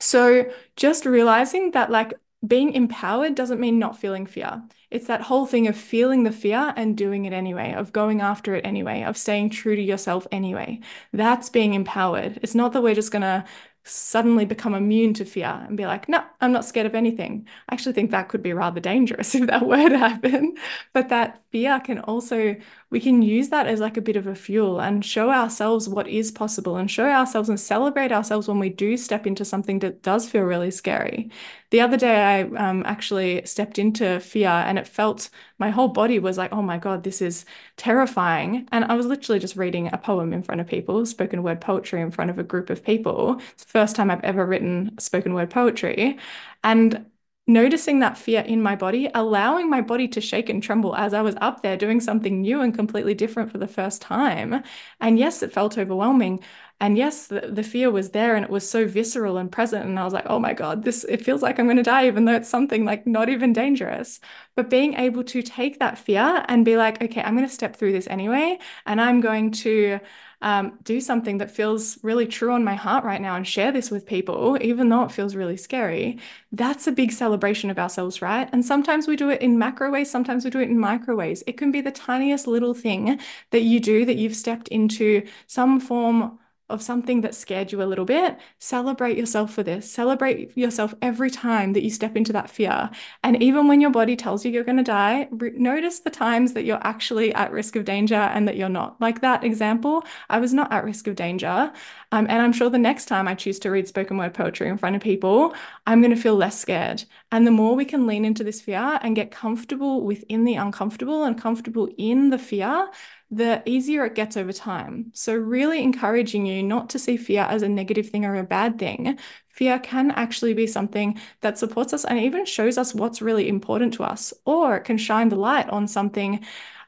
So 0.00 0.50
just 0.76 1.06
realizing 1.06 1.72
that, 1.72 1.90
like, 1.90 2.14
being 2.46 2.72
empowered 2.72 3.34
doesn't 3.34 3.60
mean 3.60 3.78
not 3.78 3.98
feeling 3.98 4.26
fear. 4.26 4.62
It's 4.90 5.06
that 5.06 5.22
whole 5.22 5.46
thing 5.46 5.66
of 5.66 5.76
feeling 5.76 6.24
the 6.24 6.32
fear 6.32 6.72
and 6.76 6.96
doing 6.96 7.24
it 7.24 7.32
anyway, 7.32 7.72
of 7.72 7.92
going 7.92 8.20
after 8.20 8.54
it 8.54 8.64
anyway, 8.66 9.02
of 9.02 9.16
staying 9.16 9.50
true 9.50 9.76
to 9.76 9.82
yourself 9.82 10.26
anyway. 10.30 10.80
That's 11.12 11.48
being 11.48 11.74
empowered. 11.74 12.38
It's 12.42 12.54
not 12.54 12.72
that 12.72 12.82
we're 12.82 12.94
just 12.94 13.12
going 13.12 13.22
to 13.22 13.44
suddenly 13.84 14.46
become 14.46 14.74
immune 14.74 15.12
to 15.14 15.24
fear 15.24 15.64
and 15.66 15.76
be 15.76 15.84
like, 15.86 16.08
no, 16.08 16.24
I'm 16.40 16.52
not 16.52 16.64
scared 16.64 16.86
of 16.86 16.94
anything. 16.94 17.46
I 17.68 17.74
actually 17.74 17.92
think 17.92 18.10
that 18.10 18.28
could 18.28 18.42
be 18.42 18.52
rather 18.54 18.80
dangerous 18.80 19.34
if 19.34 19.46
that 19.48 19.66
were 19.66 19.88
to 19.88 19.98
happen. 19.98 20.56
But 20.92 21.10
that 21.10 21.42
fear 21.52 21.80
can 21.80 21.98
also, 22.00 22.56
we 22.94 23.00
can 23.00 23.22
use 23.22 23.48
that 23.48 23.66
as 23.66 23.80
like 23.80 23.96
a 23.96 24.00
bit 24.00 24.14
of 24.14 24.28
a 24.28 24.36
fuel 24.36 24.80
and 24.80 25.04
show 25.04 25.28
ourselves 25.28 25.88
what 25.88 26.06
is 26.06 26.30
possible 26.30 26.76
and 26.76 26.88
show 26.88 27.10
ourselves 27.10 27.48
and 27.48 27.58
celebrate 27.58 28.12
ourselves 28.12 28.46
when 28.46 28.60
we 28.60 28.68
do 28.68 28.96
step 28.96 29.26
into 29.26 29.44
something 29.44 29.80
that 29.80 30.00
does 30.02 30.28
feel 30.28 30.44
really 30.44 30.70
scary. 30.70 31.28
The 31.70 31.80
other 31.80 31.96
day, 31.96 32.14
I 32.22 32.42
um, 32.42 32.84
actually 32.86 33.44
stepped 33.46 33.80
into 33.80 34.20
fear 34.20 34.48
and 34.48 34.78
it 34.78 34.86
felt 34.86 35.28
my 35.58 35.70
whole 35.70 35.88
body 35.88 36.20
was 36.20 36.38
like, 36.38 36.52
oh 36.52 36.62
my 36.62 36.78
God, 36.78 37.02
this 37.02 37.20
is 37.20 37.44
terrifying. 37.76 38.68
And 38.70 38.84
I 38.84 38.94
was 38.94 39.06
literally 39.06 39.40
just 39.40 39.56
reading 39.56 39.90
a 39.92 39.98
poem 39.98 40.32
in 40.32 40.44
front 40.44 40.60
of 40.60 40.68
people, 40.68 41.04
spoken 41.04 41.42
word 41.42 41.60
poetry 41.60 42.00
in 42.00 42.12
front 42.12 42.30
of 42.30 42.38
a 42.38 42.44
group 42.44 42.70
of 42.70 42.84
people. 42.84 43.40
It's 43.54 43.64
the 43.64 43.70
first 43.70 43.96
time 43.96 44.08
I've 44.08 44.22
ever 44.22 44.46
written 44.46 44.96
spoken 45.00 45.34
word 45.34 45.50
poetry. 45.50 46.16
And 46.62 47.06
noticing 47.46 47.98
that 48.00 48.16
fear 48.16 48.40
in 48.40 48.62
my 48.62 48.74
body, 48.74 49.10
allowing 49.14 49.68
my 49.68 49.80
body 49.82 50.08
to 50.08 50.20
shake 50.20 50.48
and 50.48 50.62
tremble 50.62 50.96
as 50.96 51.12
I 51.12 51.20
was 51.20 51.36
up 51.40 51.62
there 51.62 51.76
doing 51.76 52.00
something 52.00 52.40
new 52.40 52.60
and 52.62 52.74
completely 52.74 53.14
different 53.14 53.52
for 53.52 53.58
the 53.58 53.68
first 53.68 54.00
time. 54.00 54.62
And 55.00 55.18
yes, 55.18 55.42
it 55.42 55.52
felt 55.52 55.76
overwhelming. 55.76 56.40
And 56.80 56.96
yes, 56.98 57.26
the, 57.28 57.42
the 57.42 57.62
fear 57.62 57.90
was 57.90 58.10
there 58.10 58.34
and 58.34 58.44
it 58.44 58.50
was 58.50 58.68
so 58.68 58.86
visceral 58.86 59.36
and 59.36 59.50
present. 59.52 59.84
And 59.84 59.98
I 59.98 60.04
was 60.04 60.12
like, 60.12 60.26
oh 60.26 60.38
my 60.38 60.54
God, 60.54 60.84
this 60.84 61.04
it 61.04 61.24
feels 61.24 61.42
like 61.42 61.58
I'm 61.58 61.66
going 61.66 61.76
to 61.76 61.82
die, 61.82 62.06
even 62.06 62.24
though 62.24 62.34
it's 62.34 62.48
something 62.48 62.84
like 62.84 63.06
not 63.06 63.28
even 63.28 63.52
dangerous. 63.52 64.20
But 64.56 64.70
being 64.70 64.94
able 64.94 65.24
to 65.24 65.42
take 65.42 65.78
that 65.80 65.98
fear 65.98 66.44
and 66.48 66.64
be 66.64 66.76
like, 66.76 67.02
okay, 67.02 67.22
I'm 67.22 67.36
going 67.36 67.48
to 67.48 67.54
step 67.54 67.76
through 67.76 67.92
this 67.92 68.08
anyway. 68.08 68.58
And 68.86 69.00
I'm 69.00 69.20
going 69.20 69.50
to 69.52 70.00
um, 70.44 70.78
do 70.84 71.00
something 71.00 71.38
that 71.38 71.50
feels 71.50 71.98
really 72.04 72.26
true 72.26 72.52
on 72.52 72.64
my 72.64 72.74
heart 72.74 73.02
right 73.02 73.20
now 73.20 73.34
and 73.34 73.48
share 73.48 73.72
this 73.72 73.90
with 73.90 74.04
people, 74.04 74.58
even 74.60 74.90
though 74.90 75.02
it 75.02 75.10
feels 75.10 75.34
really 75.34 75.56
scary, 75.56 76.18
that's 76.52 76.86
a 76.86 76.92
big 76.92 77.12
celebration 77.12 77.70
of 77.70 77.78
ourselves, 77.78 78.20
right? 78.20 78.48
And 78.52 78.62
sometimes 78.62 79.08
we 79.08 79.16
do 79.16 79.30
it 79.30 79.40
in 79.40 79.58
macro 79.58 79.90
ways, 79.90 80.10
sometimes 80.10 80.44
we 80.44 80.50
do 80.50 80.60
it 80.60 80.68
in 80.68 80.78
micro 80.78 81.16
ways. 81.16 81.42
It 81.46 81.56
can 81.56 81.72
be 81.72 81.80
the 81.80 81.90
tiniest 81.90 82.46
little 82.46 82.74
thing 82.74 83.18
that 83.52 83.62
you 83.62 83.80
do 83.80 84.04
that 84.04 84.16
you've 84.16 84.36
stepped 84.36 84.68
into 84.68 85.26
some 85.46 85.80
form 85.80 86.38
of 86.70 86.82
something 86.82 87.20
that 87.20 87.34
scared 87.34 87.72
you 87.72 87.82
a 87.82 87.84
little 87.84 88.06
bit, 88.06 88.38
celebrate 88.58 89.18
yourself 89.18 89.52
for 89.52 89.62
this. 89.62 89.90
Celebrate 89.90 90.56
yourself 90.56 90.94
every 91.02 91.30
time 91.30 91.74
that 91.74 91.82
you 91.82 91.90
step 91.90 92.16
into 92.16 92.32
that 92.32 92.48
fear. 92.48 92.90
And 93.22 93.42
even 93.42 93.68
when 93.68 93.80
your 93.80 93.90
body 93.90 94.16
tells 94.16 94.44
you 94.44 94.50
you're 94.50 94.64
going 94.64 94.78
to 94.78 94.82
die, 94.82 95.28
notice 95.30 96.00
the 96.00 96.10
times 96.10 96.54
that 96.54 96.64
you're 96.64 96.84
actually 96.86 97.34
at 97.34 97.52
risk 97.52 97.76
of 97.76 97.84
danger 97.84 98.14
and 98.14 98.48
that 98.48 98.56
you're 98.56 98.68
not. 98.68 98.98
Like 99.00 99.20
that 99.20 99.44
example, 99.44 100.04
I 100.30 100.38
was 100.38 100.54
not 100.54 100.72
at 100.72 100.84
risk 100.84 101.06
of 101.06 101.16
danger. 101.16 101.70
Um, 102.12 102.26
and 102.30 102.40
I'm 102.40 102.52
sure 102.52 102.70
the 102.70 102.78
next 102.78 103.06
time 103.06 103.28
I 103.28 103.34
choose 103.34 103.58
to 103.60 103.70
read 103.70 103.86
spoken 103.88 104.16
word 104.16 104.34
poetry 104.34 104.68
in 104.68 104.78
front 104.78 104.96
of 104.96 105.02
people, 105.02 105.54
I'm 105.86 106.00
going 106.00 106.14
to 106.14 106.20
feel 106.20 106.36
less 106.36 106.58
scared. 106.58 107.04
And 107.34 107.44
the 107.44 107.50
more 107.50 107.74
we 107.74 107.84
can 107.84 108.06
lean 108.06 108.24
into 108.24 108.44
this 108.44 108.60
fear 108.60 109.00
and 109.02 109.16
get 109.16 109.32
comfortable 109.32 110.02
within 110.04 110.44
the 110.44 110.54
uncomfortable 110.54 111.24
and 111.24 111.36
comfortable 111.36 111.88
in 111.98 112.30
the 112.30 112.38
fear, 112.38 112.88
the 113.28 113.60
easier 113.66 114.04
it 114.04 114.14
gets 114.14 114.36
over 114.36 114.52
time. 114.52 115.10
So, 115.14 115.34
really 115.34 115.82
encouraging 115.82 116.46
you 116.46 116.62
not 116.62 116.90
to 116.90 116.98
see 117.00 117.16
fear 117.16 117.42
as 117.42 117.62
a 117.62 117.68
negative 117.68 118.08
thing 118.10 118.24
or 118.24 118.36
a 118.36 118.44
bad 118.44 118.78
thing. 118.78 119.18
Fear 119.48 119.80
can 119.80 120.12
actually 120.12 120.54
be 120.54 120.68
something 120.68 121.20
that 121.40 121.58
supports 121.58 121.92
us 121.92 122.04
and 122.04 122.20
even 122.20 122.44
shows 122.44 122.78
us 122.78 122.94
what's 122.94 123.20
really 123.20 123.48
important 123.48 123.94
to 123.94 124.04
us, 124.04 124.32
or 124.44 124.76
it 124.76 124.84
can 124.84 124.96
shine 124.96 125.28
the 125.28 125.34
light 125.34 125.68
on 125.70 125.88
something 125.88 126.44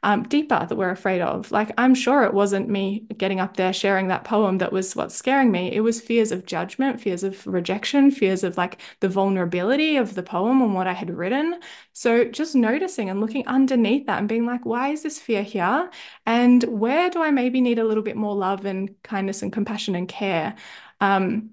um, 0.07 0.23
deeper 0.23 0.65
that 0.69 0.77
we're 0.79 0.91
afraid 0.91 1.21
of. 1.21 1.51
Like, 1.51 1.73
I'm 1.77 1.93
sure 1.93 2.23
it 2.23 2.33
wasn't 2.33 2.69
me 2.69 3.07
getting 3.19 3.41
up 3.41 3.57
there 3.57 3.73
sharing 3.73 4.07
that 4.07 4.23
poem 4.23 4.59
that 4.59 4.73
was 4.73 4.95
what's 4.95 5.17
scaring 5.17 5.51
me. 5.51 5.73
It 5.75 5.81
was 5.81 6.01
fears 6.01 6.31
of 6.31 6.47
judgment, 6.47 7.01
fears 7.01 7.25
of 7.25 7.45
rejection, 7.45 8.13
fears 8.13 8.45
of 8.45 8.57
like 8.57 8.81
the 9.01 9.09
vulnerability 9.09 9.97
of 9.97 10.15
the 10.15 10.23
poem 10.23 10.63
and 10.63 10.75
what 10.75 10.87
I 10.87 10.93
had 10.93 11.11
written. 11.11 11.59
So, 11.93 12.25
just 12.25 12.55
noticing 12.55 13.11
and 13.11 13.21
looking 13.21 13.49
underneath 13.49 14.07
that 14.07 14.21
and 14.21 14.29
being 14.29 14.47
like, 14.47 14.65
why 14.65 14.91
is 14.91 15.03
this 15.03 15.19
fear 15.19 15.43
here? 15.43 15.91
And 16.25 16.63
where 16.65 17.11
do 17.11 17.21
I 17.21 17.33
maybe 17.33 17.61
need 17.61 17.81
a 17.81 17.85
little 17.85 18.05
bit 18.05 18.17
more 18.17 18.37
love 18.37 18.65
and 18.65 18.95
kindness 19.03 19.43
and 19.43 19.53
compassion 19.53 19.97
and 19.97 20.09
care? 20.09 20.55
Um, 21.01 21.51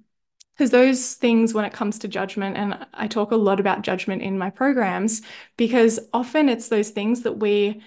because 0.56 0.70
those 0.72 1.16
things 1.16 1.54
when 1.54 1.66
it 1.66 1.74
comes 1.74 1.98
to 2.00 2.08
judgment 2.08 2.56
and 2.58 2.86
i 2.94 3.08
talk 3.08 3.32
a 3.32 3.36
lot 3.36 3.60
about 3.60 3.82
judgment 3.82 4.22
in 4.22 4.38
my 4.38 4.50
programs 4.52 5.22
because 5.58 6.00
often 6.14 6.48
it's 6.50 6.70
those 6.70 6.92
things 6.92 7.24
that 7.24 7.40
we 7.40 7.82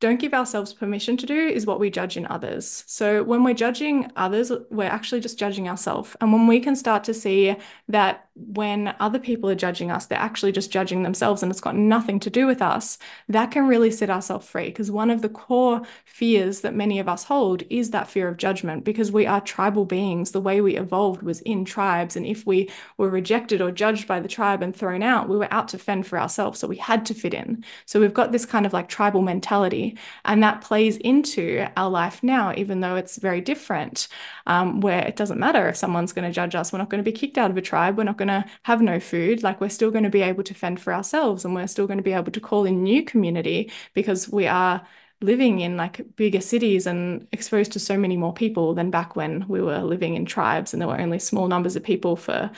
don't 0.00 0.18
give 0.18 0.32
ourselves 0.32 0.72
permission 0.72 1.16
to 1.18 1.26
do 1.26 1.46
is 1.46 1.66
what 1.66 1.78
we 1.78 1.90
judge 1.90 2.16
in 2.16 2.26
others. 2.26 2.84
So 2.86 3.22
when 3.22 3.44
we're 3.44 3.54
judging 3.54 4.10
others, 4.16 4.50
we're 4.70 4.84
actually 4.84 5.20
just 5.20 5.38
judging 5.38 5.68
ourselves. 5.68 6.16
And 6.20 6.32
when 6.32 6.46
we 6.46 6.58
can 6.58 6.74
start 6.74 7.04
to 7.04 7.14
see 7.14 7.54
that 7.88 8.29
when 8.48 8.94
other 9.00 9.18
people 9.18 9.48
are 9.50 9.54
judging 9.54 9.90
us, 9.90 10.06
they're 10.06 10.18
actually 10.18 10.52
just 10.52 10.70
judging 10.70 11.02
themselves 11.02 11.42
and 11.42 11.50
it's 11.50 11.60
got 11.60 11.76
nothing 11.76 12.20
to 12.20 12.30
do 12.30 12.46
with 12.46 12.62
us, 12.62 12.98
that 13.28 13.50
can 13.50 13.66
really 13.66 13.90
set 13.90 14.10
ourselves 14.10 14.48
free. 14.48 14.66
Because 14.66 14.90
one 14.90 15.10
of 15.10 15.22
the 15.22 15.28
core 15.28 15.82
fears 16.04 16.60
that 16.60 16.74
many 16.74 16.98
of 16.98 17.08
us 17.08 17.24
hold 17.24 17.62
is 17.70 17.90
that 17.90 18.08
fear 18.08 18.28
of 18.28 18.36
judgment 18.36 18.84
because 18.84 19.12
we 19.12 19.26
are 19.26 19.40
tribal 19.40 19.84
beings. 19.84 20.32
The 20.32 20.40
way 20.40 20.60
we 20.60 20.76
evolved 20.76 21.22
was 21.22 21.40
in 21.42 21.64
tribes. 21.64 22.16
And 22.16 22.26
if 22.26 22.46
we 22.46 22.70
were 22.96 23.10
rejected 23.10 23.60
or 23.60 23.70
judged 23.70 24.06
by 24.06 24.20
the 24.20 24.28
tribe 24.28 24.62
and 24.62 24.74
thrown 24.74 25.02
out, 25.02 25.28
we 25.28 25.36
were 25.36 25.52
out 25.52 25.68
to 25.68 25.78
fend 25.78 26.06
for 26.06 26.18
ourselves. 26.18 26.58
So 26.58 26.68
we 26.68 26.76
had 26.76 27.04
to 27.06 27.14
fit 27.14 27.34
in. 27.34 27.64
So 27.86 28.00
we've 28.00 28.14
got 28.14 28.32
this 28.32 28.46
kind 28.46 28.66
of 28.66 28.72
like 28.72 28.88
tribal 28.88 29.22
mentality. 29.22 29.98
And 30.24 30.42
that 30.42 30.60
plays 30.60 30.96
into 30.98 31.66
our 31.76 31.90
life 31.90 32.22
now, 32.22 32.54
even 32.56 32.80
though 32.80 32.96
it's 32.96 33.16
very 33.16 33.40
different, 33.40 34.08
um, 34.46 34.80
where 34.80 35.06
it 35.06 35.16
doesn't 35.16 35.38
matter 35.38 35.68
if 35.68 35.76
someone's 35.76 36.12
going 36.12 36.26
to 36.26 36.32
judge 36.32 36.54
us. 36.54 36.72
We're 36.72 36.78
not 36.78 36.90
going 36.90 37.02
to 37.02 37.10
be 37.10 37.16
kicked 37.16 37.38
out 37.38 37.50
of 37.50 37.56
a 37.56 37.62
tribe. 37.62 37.96
We're 37.96 38.04
not 38.04 38.16
going 38.16 38.28
to 38.30 38.50
have 38.62 38.80
no 38.80 39.00
food. 39.00 39.42
Like 39.42 39.60
we're 39.60 39.68
still 39.68 39.90
going 39.90 40.04
to 40.04 40.10
be 40.10 40.22
able 40.22 40.42
to 40.44 40.54
fend 40.54 40.80
for 40.80 40.94
ourselves 40.94 41.44
and 41.44 41.54
we're 41.54 41.66
still 41.66 41.86
going 41.86 41.98
to 41.98 42.04
be 42.04 42.12
able 42.12 42.32
to 42.32 42.40
call 42.40 42.64
in 42.64 42.82
new 42.82 43.04
community 43.04 43.70
because 43.94 44.28
we 44.28 44.46
are 44.46 44.86
living 45.22 45.60
in 45.60 45.76
like 45.76 46.16
bigger 46.16 46.40
cities 46.40 46.86
and 46.86 47.28
exposed 47.32 47.72
to 47.72 47.78
so 47.78 47.96
many 47.98 48.16
more 48.16 48.32
people 48.32 48.74
than 48.74 48.90
back 48.90 49.16
when 49.16 49.46
we 49.48 49.60
were 49.60 49.80
living 49.80 50.14
in 50.14 50.24
tribes 50.24 50.72
and 50.72 50.80
there 50.80 50.88
were 50.88 51.00
only 51.00 51.18
small 51.18 51.46
numbers 51.46 51.76
of 51.76 51.82
people 51.82 52.16
for 52.16 52.50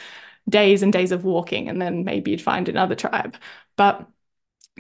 days 0.49 0.83
and 0.83 0.93
days 0.93 1.13
of 1.13 1.25
walking 1.25 1.69
and 1.69 1.83
then 1.83 2.05
maybe 2.05 2.31
you'd 2.31 2.41
find 2.41 2.69
another 2.69 2.95
tribe 2.95 3.37
but 3.77 4.09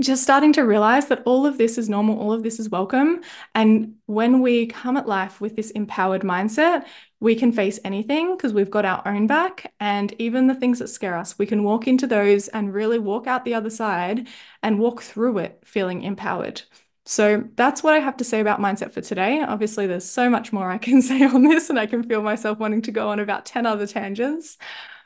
just 0.01 0.23
starting 0.23 0.53
to 0.55 0.63
realize 0.63 1.07
that 1.07 1.23
all 1.27 1.45
of 1.45 1.59
this 1.59 1.77
is 1.77 1.89
normal, 1.89 2.19
all 2.19 2.33
of 2.33 2.43
this 2.43 2.59
is 2.59 2.71
welcome. 2.71 3.21
And 3.55 3.97
when 4.07 4.41
we 4.41 4.67
come 4.67 4.97
at 4.97 5.07
life 5.07 5.41
with 5.41 5.55
this 5.55 5.71
empowered 5.73 6.23
mindset, 6.23 6.87
we 7.23 7.37
can 7.37 7.53
face 7.53 7.79
anything 7.85 8.37
because 8.37 8.53
we've 8.53 8.69
got 8.69 8.85
our 8.85 9.01
own 9.07 9.29
back. 9.29 9.73
And 9.79 10.13
even 10.19 10.49
the 10.49 10.57
things 10.57 10.81
that 10.81 10.89
scare 10.89 11.17
us, 11.17 11.39
we 11.39 11.47
can 11.47 11.63
walk 11.63 11.87
into 11.87 12.09
those 12.09 12.49
and 12.49 12.75
really 12.75 12.99
walk 12.99 13.29
out 13.29 13.45
the 13.45 13.55
other 13.55 13.71
side 13.71 14.27
and 14.61 14.81
walk 14.81 15.03
through 15.03 15.39
it 15.39 15.61
feeling 15.65 16.03
empowered. 16.03 16.63
So 17.05 17.45
that's 17.55 17.81
what 17.81 17.95
I 17.95 18.01
have 18.01 18.17
to 18.17 18.25
say 18.25 18.41
about 18.41 18.59
mindset 18.59 18.91
for 18.91 19.03
today. 19.03 19.41
Obviously, 19.41 19.87
there's 19.87 20.05
so 20.05 20.29
much 20.29 20.53
more 20.53 20.69
I 20.69 20.79
can 20.79 21.01
say 21.11 21.23
on 21.23 21.45
this, 21.45 21.71
and 21.71 21.79
I 21.79 21.87
can 21.87 22.03
feel 22.03 22.23
myself 22.23 22.59
wanting 22.59 22.83
to 22.83 22.91
go 22.91 23.09
on 23.09 23.21
about 23.21 23.47
10 23.47 23.67
other 23.67 23.87
tangents 23.87 24.59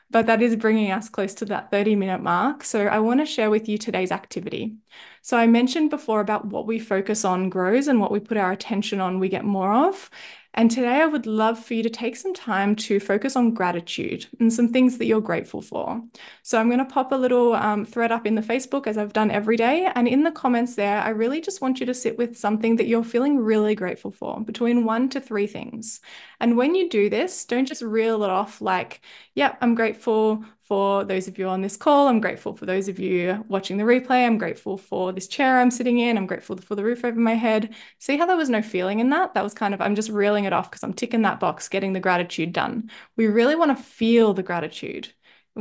but 0.09 0.25
that 0.27 0.41
is 0.41 0.55
bringing 0.55 0.91
us 0.91 1.09
close 1.09 1.33
to 1.35 1.45
that 1.45 1.69
30 1.71 1.95
minute 1.95 2.21
mark. 2.21 2.63
So 2.63 2.87
I 2.87 2.99
want 2.99 3.19
to 3.19 3.25
share 3.25 3.49
with 3.49 3.67
you 3.67 3.77
today's 3.77 4.11
activity. 4.11 4.77
So 5.21 5.37
I 5.37 5.47
mentioned 5.47 5.89
before 5.89 6.21
about 6.21 6.45
what 6.45 6.65
we 6.65 6.79
focus 6.79 7.25
on 7.25 7.49
grows 7.49 7.87
and 7.87 7.99
what 7.99 8.11
we 8.11 8.19
put 8.19 8.37
our 8.37 8.51
attention 8.51 9.01
on, 9.01 9.19
we 9.19 9.29
get 9.29 9.43
more 9.43 9.73
of. 9.73 10.09
And 10.57 10.71
today 10.71 11.01
I 11.01 11.05
would 11.05 11.27
love 11.27 11.63
for 11.63 11.75
you 11.75 11.83
to 11.83 11.89
take 11.89 12.15
some 12.15 12.33
time 12.33 12.75
to 12.77 12.99
focus 12.99 13.35
on 13.35 13.53
gratitude 13.53 14.25
and 14.39 14.51
some 14.51 14.69
things 14.69 14.97
that 14.97 15.05
you're 15.05 15.21
grateful 15.21 15.61
for. 15.61 16.01
So 16.41 16.59
I'm 16.59 16.67
going 16.67 16.79
to 16.79 16.85
pop 16.85 17.11
a 17.11 17.15
little 17.15 17.53
um, 17.53 17.85
thread 17.85 18.11
up 18.11 18.25
in 18.25 18.33
the 18.33 18.41
Facebook 18.41 18.87
as 18.87 18.97
I've 18.97 19.13
done 19.13 19.29
every 19.29 19.55
day. 19.55 19.87
And 19.93 20.07
in 20.07 20.23
the 20.23 20.31
comments 20.31 20.73
there, 20.73 20.99
I 20.99 21.09
really 21.09 21.41
just 21.41 21.61
want 21.61 21.79
you 21.79 21.85
to 21.85 21.93
sit 21.93 22.17
with 22.17 22.35
something 22.35 22.77
that 22.77 22.87
you're 22.87 23.03
feeling 23.03 23.37
really 23.37 23.75
grateful 23.75 24.09
for, 24.11 24.41
between 24.41 24.83
one 24.83 25.09
to 25.09 25.21
three 25.21 25.45
things. 25.45 26.01
And 26.39 26.57
when 26.57 26.73
you 26.73 26.89
do 26.89 27.07
this, 27.07 27.45
don't 27.45 27.67
just 27.67 27.83
reel 27.83 28.23
it 28.23 28.31
off 28.31 28.59
like, 28.59 29.01
yep, 29.35 29.53
yeah, 29.53 29.57
I'm 29.61 29.75
grateful 29.75 30.43
for 30.67 31.05
those 31.05 31.27
of 31.27 31.37
you 31.37 31.47
on 31.47 31.61
this 31.61 31.77
call. 31.77 32.07
I'm 32.07 32.19
grateful 32.19 32.53
for 32.53 32.65
those 32.65 32.87
of 32.89 32.99
you 32.99 33.45
watching 33.47 33.77
the 33.77 33.83
replay. 33.83 34.25
I'm 34.25 34.37
grateful 34.37 34.77
for 34.77 35.13
this 35.13 35.27
chair 35.27 35.59
I'm 35.59 35.71
sitting 35.71 35.99
in. 35.99 36.17
I'm 36.17 36.27
grateful 36.27 36.57
for 36.57 36.75
the 36.75 36.83
roof 36.83 37.05
over 37.05 37.19
my 37.19 37.35
head. 37.35 37.73
See 37.99 38.17
how 38.17 38.25
there 38.25 38.35
was 38.35 38.49
no 38.49 38.61
feeling 38.61 38.99
in 38.99 39.09
that? 39.11 39.33
That 39.33 39.43
was 39.43 39.53
kind 39.53 39.73
of, 39.73 39.81
I'm 39.81 39.95
just 39.95 40.09
reeling 40.09 40.43
it 40.43 40.53
off 40.53 40.69
because 40.69 40.83
I'm 40.83 40.93
ticking 40.93 41.21
that 41.21 41.39
box, 41.39 41.69
getting 41.69 41.93
the 41.93 42.01
gratitude 42.01 42.51
done. 42.51 42.89
We 43.15 43.27
really 43.27 43.55
want 43.55 43.77
to 43.77 43.81
feel 43.81 44.33
the 44.33 44.43
gratitude 44.43 45.13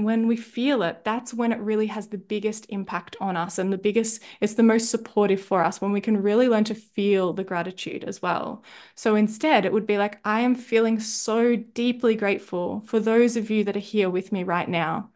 when 0.05 0.27
we 0.27 0.37
feel 0.37 0.83
it, 0.83 1.05
that's 1.05 1.33
when 1.35 1.53
it 1.53 1.59
really 1.61 1.87
has 1.87 2.09
the 2.09 2.19
biggest 2.19 2.67
impact 2.69 3.17
on 3.21 3.37
us 3.37 3.59
and 3.59 3.73
the 3.73 3.79
biggest, 3.79 4.23
it's 4.41 4.55
the 4.55 4.63
most 4.63 4.91
supportive 4.91 5.41
for 5.41 5.63
us 5.63 5.81
when 5.81 5.93
we 5.93 6.01
can 6.01 6.23
really 6.23 6.49
learn 6.49 6.65
to 6.65 6.75
feel 6.75 7.33
the 7.33 7.45
gratitude 7.45 8.05
as 8.05 8.21
well. 8.21 8.63
So 8.95 9.15
instead, 9.15 9.65
it 9.65 9.73
would 9.73 9.87
be 9.87 9.99
like, 9.99 10.19
I 10.25 10.41
am 10.41 10.55
feeling 10.55 11.01
so 11.01 11.57
deeply 11.57 12.15
grateful 12.17 12.81
for 12.87 13.01
those 13.01 13.37
of 13.37 13.51
you 13.51 13.65
that 13.65 13.77
are 13.77 13.81
here 13.81 14.11
with 14.11 14.33
me 14.33 14.45
right 14.45 14.69
now. 14.69 15.11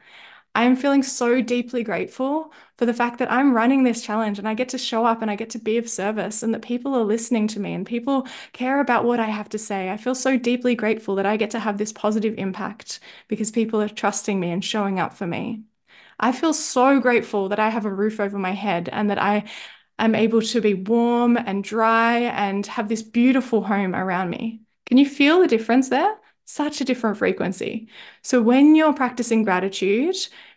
I'm 0.54 0.74
feeling 0.74 1.02
so 1.04 1.40
deeply 1.40 1.84
grateful 1.84 2.52
for 2.76 2.84
the 2.84 2.94
fact 2.94 3.18
that 3.20 3.30
I'm 3.30 3.54
running 3.54 3.84
this 3.84 4.02
challenge 4.02 4.38
and 4.38 4.48
I 4.48 4.54
get 4.54 4.70
to 4.70 4.78
show 4.78 5.06
up 5.06 5.22
and 5.22 5.30
I 5.30 5.36
get 5.36 5.50
to 5.50 5.58
be 5.58 5.78
of 5.78 5.88
service 5.88 6.42
and 6.42 6.52
that 6.54 6.62
people 6.62 6.94
are 6.96 7.04
listening 7.04 7.46
to 7.48 7.60
me 7.60 7.72
and 7.72 7.86
people 7.86 8.26
care 8.52 8.80
about 8.80 9.04
what 9.04 9.20
I 9.20 9.26
have 9.26 9.48
to 9.50 9.58
say. 9.58 9.90
I 9.90 9.96
feel 9.96 10.14
so 10.14 10.36
deeply 10.36 10.74
grateful 10.74 11.14
that 11.16 11.26
I 11.26 11.36
get 11.36 11.50
to 11.52 11.60
have 11.60 11.78
this 11.78 11.92
positive 11.92 12.34
impact 12.36 12.98
because 13.28 13.52
people 13.52 13.80
are 13.80 13.88
trusting 13.88 14.40
me 14.40 14.50
and 14.50 14.64
showing 14.64 14.98
up 14.98 15.14
for 15.14 15.26
me. 15.26 15.62
I 16.18 16.32
feel 16.32 16.52
so 16.52 17.00
grateful 17.00 17.48
that 17.50 17.60
I 17.60 17.68
have 17.68 17.86
a 17.86 17.94
roof 17.94 18.18
over 18.20 18.38
my 18.38 18.52
head 18.52 18.88
and 18.92 19.08
that 19.10 19.22
I 19.22 19.44
am 20.00 20.14
able 20.16 20.42
to 20.42 20.60
be 20.60 20.74
warm 20.74 21.36
and 21.36 21.62
dry 21.62 22.18
and 22.20 22.66
have 22.66 22.88
this 22.88 23.02
beautiful 23.02 23.62
home 23.62 23.94
around 23.94 24.30
me. 24.30 24.62
Can 24.86 24.98
you 24.98 25.08
feel 25.08 25.40
the 25.40 25.46
difference 25.46 25.90
there? 25.90 26.19
Such 26.50 26.80
a 26.80 26.84
different 26.84 27.16
frequency. 27.16 27.88
So 28.22 28.42
when 28.42 28.74
you're 28.74 28.92
practicing 28.92 29.44
gratitude, 29.44 30.16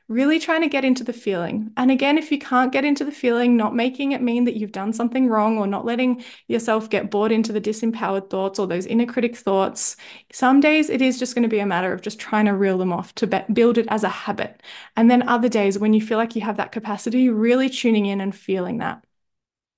really 0.09 0.37
trying 0.37 0.61
to 0.61 0.67
get 0.67 0.83
into 0.83 1.03
the 1.03 1.13
feeling. 1.13 1.71
And 1.77 1.89
again, 1.89 2.17
if 2.17 2.31
you 2.31 2.37
can't 2.37 2.73
get 2.73 2.83
into 2.83 3.05
the 3.05 3.11
feeling, 3.11 3.55
not 3.55 3.73
making 3.75 4.11
it 4.11 4.21
mean 4.21 4.43
that 4.45 4.57
you've 4.57 4.73
done 4.73 4.91
something 4.91 5.27
wrong 5.27 5.57
or 5.57 5.65
not 5.65 5.85
letting 5.85 6.23
yourself 6.47 6.89
get 6.89 7.09
bored 7.09 7.31
into 7.31 7.53
the 7.53 7.61
disempowered 7.61 8.29
thoughts 8.29 8.59
or 8.59 8.67
those 8.67 8.85
inner 8.85 9.05
critic 9.05 9.35
thoughts, 9.35 9.95
some 10.31 10.59
days 10.59 10.89
it 10.89 11.01
is 11.01 11.17
just 11.17 11.35
going 11.35 11.43
to 11.43 11.49
be 11.49 11.59
a 11.59 11.65
matter 11.65 11.93
of 11.93 12.01
just 12.01 12.19
trying 12.19 12.45
to 12.45 12.53
reel 12.53 12.77
them 12.77 12.91
off 12.91 13.15
to 13.15 13.45
build 13.53 13.77
it 13.77 13.87
as 13.89 14.03
a 14.03 14.09
habit. 14.09 14.61
And 14.97 15.09
then 15.09 15.27
other 15.27 15.49
days 15.49 15.79
when 15.79 15.93
you 15.93 16.01
feel 16.01 16.17
like 16.17 16.35
you 16.35 16.41
have 16.41 16.57
that 16.57 16.73
capacity, 16.73 17.29
really 17.29 17.69
tuning 17.69 18.05
in 18.05 18.19
and 18.19 18.35
feeling 18.35 18.79
that. 18.79 19.05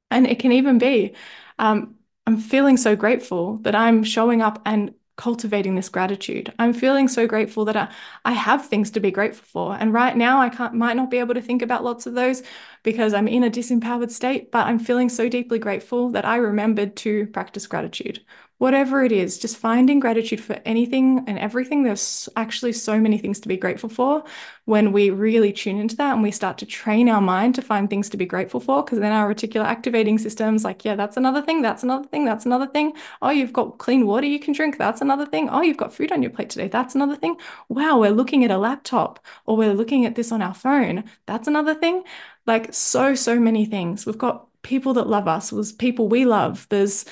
And 0.09 0.25
it 0.25 0.39
can 0.39 0.51
even 0.51 0.79
be, 0.79 1.13
um, 1.59 1.95
I'm 2.25 2.37
feeling 2.37 2.77
so 2.77 2.95
grateful 2.95 3.57
that 3.57 3.75
I'm 3.75 4.03
showing 4.03 4.41
up 4.41 4.61
and 4.65 4.93
cultivating 5.17 5.75
this 5.75 5.89
gratitude. 5.89 6.53
I'm 6.59 6.73
feeling 6.73 7.07
so 7.07 7.27
grateful 7.27 7.65
that 7.65 7.77
I, 7.77 7.89
I 8.25 8.33
have 8.33 8.65
things 8.65 8.91
to 8.91 8.99
be 8.99 9.11
grateful 9.11 9.45
for. 9.45 9.77
And 9.79 9.93
right 9.93 10.15
now 10.15 10.41
I 10.41 10.49
can't 10.49 10.73
might 10.73 10.97
not 10.97 11.09
be 11.09 11.17
able 11.17 11.33
to 11.33 11.41
think 11.41 11.61
about 11.61 11.83
lots 11.83 12.05
of 12.05 12.13
those 12.13 12.43
because 12.83 13.13
I'm 13.13 13.27
in 13.27 13.43
a 13.43 13.49
disempowered 13.49 14.11
state, 14.11 14.51
but 14.51 14.67
I'm 14.67 14.79
feeling 14.79 15.09
so 15.09 15.29
deeply 15.29 15.59
grateful 15.59 16.09
that 16.11 16.25
I 16.25 16.37
remembered 16.37 16.95
to 16.97 17.27
practice 17.27 17.67
gratitude 17.67 18.23
whatever 18.57 19.03
it 19.03 19.11
is, 19.11 19.37
just 19.37 19.57
finding 19.57 19.99
gratitude 19.99 20.39
for 20.39 20.59
anything 20.65 21.23
and 21.27 21.37
everything. 21.37 21.83
There's 21.83 22.29
actually 22.37 22.71
so 22.71 22.99
many 22.99 23.17
things 23.17 23.39
to 23.41 23.49
be 23.49 23.57
grateful 23.57 23.89
for 23.89 24.23
when 24.63 24.93
we 24.93 25.09
really 25.09 25.51
tune 25.51 25.77
into 25.77 25.95
that 25.97 26.13
and 26.13 26.23
we 26.23 26.31
start 26.31 26.57
to 26.59 26.65
train 26.65 27.09
our 27.09 27.19
mind 27.19 27.55
to 27.55 27.61
find 27.61 27.89
things 27.89 28.09
to 28.09 28.17
be 28.17 28.25
grateful 28.25 28.61
for. 28.61 28.81
Because 28.81 28.99
then 28.99 29.11
our 29.11 29.33
reticular 29.33 29.65
activating 29.65 30.17
system's 30.17 30.63
like, 30.63 30.85
yeah, 30.85 30.95
that's 30.95 31.17
another 31.17 31.41
thing, 31.41 31.61
that's 31.61 31.83
another 31.83 32.07
thing, 32.07 32.23
that's 32.23 32.45
another 32.45 32.67
thing. 32.67 32.93
Oh, 33.21 33.29
you've 33.29 33.53
got 33.53 33.77
clean 33.77 34.07
water 34.07 34.25
you 34.25 34.39
can 34.39 34.53
drink, 34.53 34.77
that's 34.77 35.01
another 35.01 35.25
thing. 35.25 35.49
Oh, 35.49 35.61
you've 35.61 35.77
got 35.77 35.93
food 35.93 36.13
on 36.13 36.21
your 36.21 36.31
plate 36.31 36.49
today, 36.49 36.69
that's 36.69 36.95
another 36.95 37.15
thing. 37.15 37.35
Wow, 37.67 37.99
we're 37.99 38.11
looking 38.11 38.45
at 38.45 38.51
a 38.51 38.57
laptop 38.57 39.19
or 39.45 39.57
we're 39.57 39.73
looking 39.73 40.05
at 40.05 40.15
this 40.15 40.31
on 40.31 40.41
our 40.41 40.53
phone, 40.53 41.03
that's 41.25 41.47
another 41.47 41.75
thing. 41.75 42.03
Like 42.47 42.73
so, 42.73 43.15
so 43.15 43.39
many 43.39 43.65
things. 43.65 44.05
We've 44.05 44.17
got 44.17 44.47
people 44.61 44.93
that 44.93 45.07
love 45.07 45.27
us, 45.27 45.49
there's 45.49 45.73
people 45.73 46.07
we 46.07 46.25
love, 46.25 46.67
there's 46.69 47.05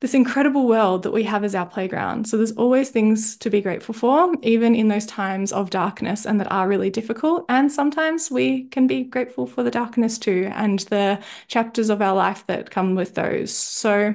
this 0.00 0.14
incredible 0.14 0.66
world 0.68 1.02
that 1.02 1.12
we 1.12 1.24
have 1.24 1.42
as 1.42 1.54
our 1.54 1.66
playground. 1.66 2.28
So 2.28 2.36
there's 2.36 2.52
always 2.52 2.90
things 2.90 3.36
to 3.38 3.50
be 3.50 3.60
grateful 3.60 3.94
for, 3.94 4.32
even 4.42 4.74
in 4.74 4.88
those 4.88 5.06
times 5.06 5.52
of 5.52 5.70
darkness 5.70 6.24
and 6.24 6.38
that 6.40 6.50
are 6.52 6.68
really 6.68 6.90
difficult. 6.90 7.44
And 7.48 7.70
sometimes 7.70 8.30
we 8.30 8.64
can 8.64 8.86
be 8.86 9.02
grateful 9.02 9.46
for 9.46 9.62
the 9.62 9.70
darkness 9.70 10.18
too 10.18 10.50
and 10.54 10.80
the 10.80 11.20
chapters 11.48 11.90
of 11.90 12.00
our 12.00 12.14
life 12.14 12.46
that 12.46 12.70
come 12.70 12.94
with 12.94 13.14
those. 13.14 13.52
So 13.52 14.14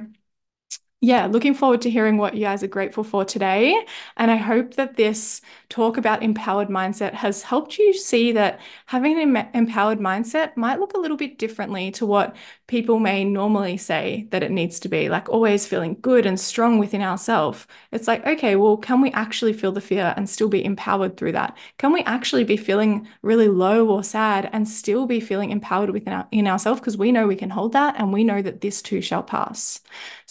yeah, 1.04 1.26
looking 1.26 1.52
forward 1.52 1.82
to 1.82 1.90
hearing 1.90 2.16
what 2.16 2.34
you 2.34 2.40
guys 2.40 2.62
are 2.62 2.66
grateful 2.66 3.04
for 3.04 3.26
today. 3.26 3.78
And 4.16 4.30
I 4.30 4.36
hope 4.36 4.74
that 4.74 4.96
this 4.96 5.42
talk 5.68 5.98
about 5.98 6.22
empowered 6.22 6.68
mindset 6.68 7.12
has 7.12 7.42
helped 7.42 7.76
you 7.76 7.92
see 7.92 8.32
that 8.32 8.58
having 8.86 9.20
an 9.20 9.48
empowered 9.52 9.98
mindset 9.98 10.56
might 10.56 10.80
look 10.80 10.94
a 10.94 10.98
little 10.98 11.18
bit 11.18 11.36
differently 11.38 11.90
to 11.90 12.06
what 12.06 12.34
people 12.68 12.98
may 12.98 13.22
normally 13.22 13.76
say 13.76 14.26
that 14.30 14.42
it 14.42 14.50
needs 14.50 14.80
to 14.80 14.88
be, 14.88 15.10
like 15.10 15.28
always 15.28 15.66
feeling 15.66 15.98
good 16.00 16.24
and 16.24 16.40
strong 16.40 16.78
within 16.78 17.02
ourselves. 17.02 17.66
It's 17.92 18.08
like, 18.08 18.26
okay, 18.26 18.56
well, 18.56 18.78
can 18.78 19.02
we 19.02 19.10
actually 19.10 19.52
feel 19.52 19.72
the 19.72 19.82
fear 19.82 20.14
and 20.16 20.30
still 20.30 20.48
be 20.48 20.64
empowered 20.64 21.18
through 21.18 21.32
that? 21.32 21.54
Can 21.76 21.92
we 21.92 22.02
actually 22.04 22.44
be 22.44 22.56
feeling 22.56 23.06
really 23.20 23.48
low 23.48 23.86
or 23.88 24.02
sad 24.02 24.48
and 24.54 24.66
still 24.66 25.04
be 25.06 25.20
feeling 25.20 25.50
empowered 25.50 25.90
within 25.90 26.14
our, 26.14 26.26
in 26.30 26.46
ourselves? 26.46 26.80
Because 26.80 26.96
we 26.96 27.12
know 27.12 27.26
we 27.26 27.36
can 27.36 27.50
hold 27.50 27.72
that 27.74 27.96
and 27.98 28.10
we 28.10 28.24
know 28.24 28.40
that 28.40 28.62
this 28.62 28.80
too 28.80 29.02
shall 29.02 29.22
pass. 29.22 29.80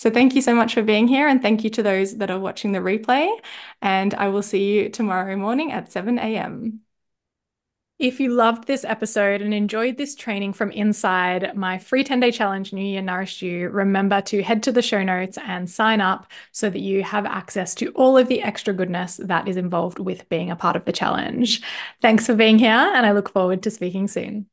So 0.04 0.10
thank 0.10 0.36
you 0.36 0.42
so 0.42 0.54
much 0.54 0.74
for 0.74 0.82
being 0.82 1.08
here. 1.08 1.30
And 1.30 1.42
thank 1.42 1.64
you 1.64 1.70
to 1.70 1.82
those 1.82 2.18
that 2.18 2.30
are 2.30 2.38
watching 2.38 2.74
the 2.74 2.80
replay. 2.80 3.40
And 3.82 4.14
I 4.14 4.28
will 4.28 4.44
see 4.44 4.74
you 4.74 4.90
tomorrow 4.90 5.38
morning 5.38 5.72
at 5.72 5.94
7 5.94 6.20
a.m. 6.20 6.82
If 8.00 8.20
you 8.20 8.34
loved 8.34 8.68
this 8.68 8.84
episode 8.84 9.42
and 9.42 9.54
enjoyed 9.54 9.96
this 9.96 10.14
training 10.14 10.52
from 10.52 10.72
inside 10.72 11.56
my 11.56 11.78
free 11.78 12.04
10 12.04 12.20
day 12.20 12.32
challenge, 12.32 12.74
New 12.74 12.84
Year 12.84 13.02
Nourished 13.02 13.42
You, 13.42 13.70
remember 13.70 14.20
to 14.24 14.44
head 14.44 14.62
to 14.64 14.74
the 14.74 14.82
show 14.82 15.04
notes 15.04 15.38
and 15.38 15.70
sign 15.72 16.02
up 16.02 16.30
so 16.52 16.70
that 16.70 16.82
you 16.82 17.02
have 17.04 17.26
access 17.26 17.74
to 17.76 17.92
all 17.92 18.18
of 18.18 18.28
the 18.28 18.44
extra 18.44 18.74
goodness 18.74 19.22
that 19.24 19.48
is 19.48 19.56
involved 19.56 20.00
with 20.00 20.28
being 20.28 20.52
a 20.52 20.58
part 20.58 20.76
of 20.76 20.84
the 20.84 20.92
challenge. 20.92 21.62
Thanks 22.02 22.26
for 22.26 22.36
being 22.36 22.60
here, 22.60 22.72
and 22.72 23.06
I 23.06 23.14
look 23.14 23.30
forward 23.32 23.64
to 23.64 23.72
speaking 23.72 24.10
soon. 24.10 24.48